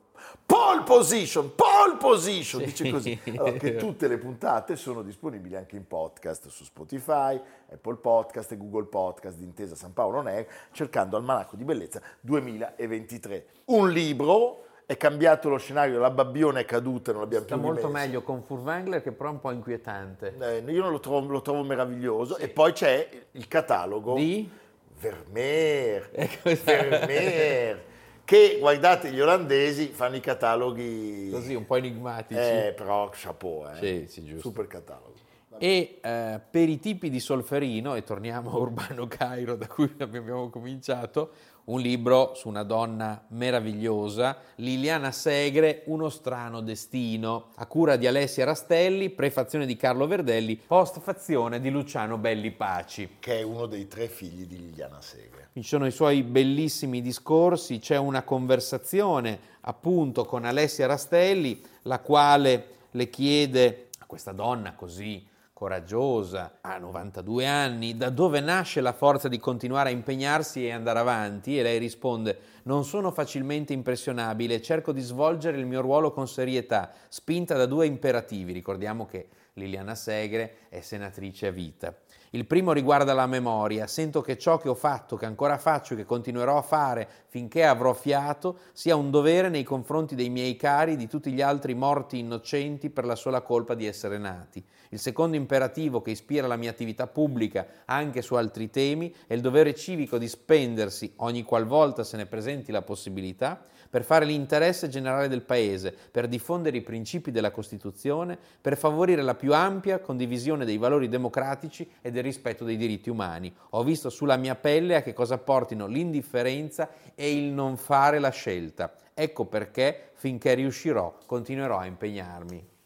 pole 0.46 0.82
position, 0.84 1.54
pole 1.54 1.98
position, 1.98 2.62
Sì. 2.62 2.66
dice 2.66 2.90
così, 2.90 3.20
allora, 3.36 3.52
che 3.52 3.76
tutte 3.76 4.08
le 4.08 4.16
puntate 4.16 4.76
sono 4.76 5.02
disponibili 5.02 5.56
anche 5.56 5.76
in 5.76 5.86
podcast 5.86 6.48
su 6.48 6.64
Spotify, 6.64 7.38
Apple 7.70 7.96
Podcast 7.96 8.52
e 8.52 8.56
Google 8.56 8.86
Podcast 8.86 9.36
di 9.36 9.44
Intesa 9.44 9.74
San 9.74 9.92
Paolo 9.92 10.22
Air, 10.26 10.46
cercando 10.72 11.18
Almanacco 11.18 11.56
di 11.56 11.64
Bellezza 11.64 12.00
2023. 12.22 13.46
Un 13.66 13.90
libro, 13.90 14.68
è 14.90 14.96
cambiato 14.96 15.48
lo 15.48 15.56
scenario, 15.56 16.00
la 16.00 16.10
babbione 16.10 16.62
è 16.62 16.64
caduta, 16.64 17.12
non 17.12 17.20
l'abbiamo 17.20 17.44
Sta 17.44 17.54
più 17.54 17.64
molto 17.64 17.86
meglio 17.86 18.22
con 18.22 18.42
Furwangler 18.42 19.00
che 19.00 19.12
però 19.12 19.28
è 19.28 19.32
un 19.34 19.38
po' 19.38 19.52
inquietante. 19.52 20.34
Eh, 20.36 20.72
io 20.72 20.90
lo 20.90 20.98
trovo, 20.98 21.28
lo 21.28 21.40
trovo 21.42 21.62
meraviglioso. 21.62 22.36
E 22.38 22.48
poi 22.48 22.72
c'è 22.72 23.08
il 23.30 23.46
catalogo 23.46 24.16
Di? 24.16 24.50
Vermeer. 24.98 26.10
Ecco, 26.12 26.50
Vermeer. 26.64 27.84
Che 28.24 28.56
guardate, 28.58 29.12
gli 29.12 29.20
olandesi 29.20 29.90
fanno 29.90 30.16
i 30.16 30.20
cataloghi. 30.20 31.30
Così, 31.30 31.54
un 31.54 31.66
po' 31.66 31.76
enigmatici. 31.76 32.40
Eh, 32.40 32.74
però 32.76 33.10
chapeau, 33.12 33.68
eh. 33.68 33.76
Sì, 33.76 34.06
sì, 34.08 34.24
giusto. 34.24 34.48
Super 34.48 34.66
catalogo. 34.66 35.14
E 35.58 35.98
eh, 36.00 36.40
per 36.50 36.68
i 36.68 36.78
tipi 36.78 37.10
di 37.10 37.20
Solferino, 37.20 37.94
e 37.94 38.04
torniamo 38.04 38.50
a 38.50 38.56
Urbano 38.56 39.06
Cairo 39.06 39.56
da 39.56 39.66
cui 39.66 39.92
abbiamo 39.98 40.48
cominciato, 40.48 41.32
un 41.64 41.80
libro 41.80 42.32
su 42.34 42.48
una 42.48 42.62
donna 42.62 43.24
meravigliosa, 43.28 44.38
Liliana 44.56 45.12
Segre, 45.12 45.82
Uno 45.86 46.08
strano 46.08 46.60
destino, 46.60 47.48
a 47.56 47.66
cura 47.66 47.96
di 47.96 48.06
Alessia 48.06 48.44
Rastelli, 48.44 49.10
prefazione 49.10 49.66
di 49.66 49.76
Carlo 49.76 50.06
Verdelli, 50.06 50.56
postfazione 50.56 51.60
di 51.60 51.70
Luciano 51.70 52.18
Belli 52.18 52.50
Paci. 52.50 53.16
Che 53.20 53.38
è 53.38 53.42
uno 53.42 53.66
dei 53.66 53.86
tre 53.86 54.08
figli 54.08 54.46
di 54.46 54.58
Liliana 54.58 55.00
Segre. 55.00 55.50
Ci 55.52 55.62
sono 55.62 55.86
i 55.86 55.92
suoi 55.92 56.22
bellissimi 56.22 57.02
discorsi, 57.02 57.78
c'è 57.78 57.96
una 57.96 58.22
conversazione 58.22 59.38
appunto 59.60 60.24
con 60.24 60.44
Alessia 60.44 60.86
Rastelli, 60.86 61.62
la 61.82 62.00
quale 62.00 62.66
le 62.92 63.10
chiede 63.10 63.88
a 63.98 64.06
questa 64.06 64.32
donna 64.32 64.74
così 64.74 65.28
coraggiosa, 65.60 66.52
ha 66.62 66.78
92 66.78 67.46
anni, 67.46 67.94
da 67.94 68.08
dove 68.08 68.40
nasce 68.40 68.80
la 68.80 68.94
forza 68.94 69.28
di 69.28 69.38
continuare 69.38 69.90
a 69.90 69.92
impegnarsi 69.92 70.64
e 70.64 70.72
andare 70.72 71.00
avanti? 71.00 71.58
E 71.58 71.62
lei 71.62 71.78
risponde, 71.78 72.38
non 72.62 72.86
sono 72.86 73.10
facilmente 73.10 73.74
impressionabile, 73.74 74.62
cerco 74.62 74.90
di 74.90 75.02
svolgere 75.02 75.58
il 75.58 75.66
mio 75.66 75.82
ruolo 75.82 76.12
con 76.12 76.26
serietà, 76.26 76.90
spinta 77.10 77.58
da 77.58 77.66
due 77.66 77.84
imperativi. 77.84 78.54
Ricordiamo 78.54 79.04
che 79.04 79.28
Liliana 79.52 79.94
Segre 79.94 80.68
è 80.70 80.80
senatrice 80.80 81.48
a 81.48 81.50
vita. 81.50 81.94
Il 82.30 82.46
primo 82.46 82.72
riguarda 82.72 83.12
la 83.12 83.26
memoria. 83.26 83.86
Sento 83.86 84.20
che 84.20 84.38
ciò 84.38 84.56
che 84.56 84.68
ho 84.68 84.74
fatto, 84.74 85.16
che 85.16 85.26
ancora 85.26 85.58
faccio 85.58 85.94
e 85.94 85.96
che 85.96 86.04
continuerò 86.04 86.56
a 86.56 86.62
fare 86.62 87.08
finché 87.26 87.64
avrò 87.64 87.92
fiato, 87.92 88.60
sia 88.72 88.94
un 88.94 89.10
dovere 89.10 89.48
nei 89.48 89.64
confronti 89.64 90.14
dei 90.14 90.30
miei 90.30 90.56
cari 90.56 90.92
e 90.92 90.96
di 90.96 91.08
tutti 91.08 91.32
gli 91.32 91.42
altri 91.42 91.74
morti 91.74 92.18
innocenti 92.18 92.88
per 92.88 93.04
la 93.04 93.16
sola 93.16 93.40
colpa 93.40 93.74
di 93.74 93.84
essere 93.84 94.16
nati. 94.16 94.64
Il 94.92 94.98
secondo 94.98 95.36
imperativo 95.36 96.00
che 96.00 96.10
ispira 96.10 96.48
la 96.48 96.56
mia 96.56 96.70
attività 96.70 97.06
pubblica 97.06 97.64
anche 97.84 98.22
su 98.22 98.34
altri 98.34 98.70
temi 98.70 99.14
è 99.28 99.34
il 99.34 99.40
dovere 99.40 99.72
civico 99.72 100.18
di 100.18 100.26
spendersi, 100.26 101.12
ogni 101.16 101.44
qualvolta 101.44 102.02
se 102.02 102.16
ne 102.16 102.26
presenti 102.26 102.72
la 102.72 102.82
possibilità, 102.82 103.62
per 103.88 104.02
fare 104.02 104.24
l'interesse 104.24 104.88
generale 104.88 105.28
del 105.28 105.42
Paese, 105.42 105.94
per 106.10 106.26
diffondere 106.26 106.76
i 106.76 106.82
principi 106.82 107.30
della 107.30 107.52
Costituzione, 107.52 108.36
per 108.60 108.76
favorire 108.76 109.22
la 109.22 109.36
più 109.36 109.54
ampia 109.54 110.00
condivisione 110.00 110.64
dei 110.64 110.76
valori 110.76 111.08
democratici 111.08 111.88
e 112.00 112.10
del 112.10 112.24
rispetto 112.24 112.64
dei 112.64 112.76
diritti 112.76 113.10
umani. 113.10 113.54
Ho 113.70 113.84
visto 113.84 114.10
sulla 114.10 114.36
mia 114.36 114.56
pelle 114.56 114.96
a 114.96 115.02
che 115.02 115.12
cosa 115.12 115.38
portino 115.38 115.86
l'indifferenza 115.86 116.88
e 117.14 117.32
il 117.32 117.52
non 117.52 117.76
fare 117.76 118.18
la 118.18 118.30
scelta. 118.30 118.92
Ecco 119.14 119.44
perché, 119.44 120.10
finché 120.14 120.54
riuscirò, 120.54 121.16
continuerò 121.26 121.78
a 121.78 121.86
impegnarmi. 121.86 122.78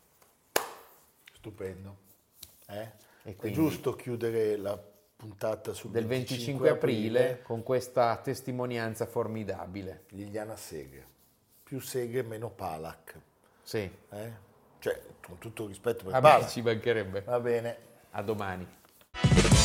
Stupendo. 1.44 1.96
Eh? 2.68 2.90
È 3.22 3.50
giusto 3.50 3.94
chiudere 3.94 4.56
la 4.56 4.78
puntata 5.14 5.74
sul 5.74 5.90
Del 5.90 6.06
25 6.06 6.70
aprile 6.70 7.42
con 7.42 7.62
questa 7.62 8.16
testimonianza 8.16 9.04
formidabile. 9.04 10.04
Liliana 10.10 10.56
Segre. 10.56 11.06
Più 11.62 11.80
Segre, 11.80 12.22
meno 12.22 12.48
Palak. 12.48 13.20
Sì. 13.62 13.90
Eh? 14.10 14.32
Cioè, 14.78 15.02
con 15.26 15.36
tutto 15.36 15.64
il 15.64 15.68
rispetto 15.68 16.04
per 16.04 16.12
Vabbè, 16.12 16.28
Palak. 16.28 16.48
ci 16.48 16.62
mancherebbe. 16.62 17.20
Va 17.20 17.40
bene. 17.40 17.76
A 18.12 18.22
domani. 18.22 18.66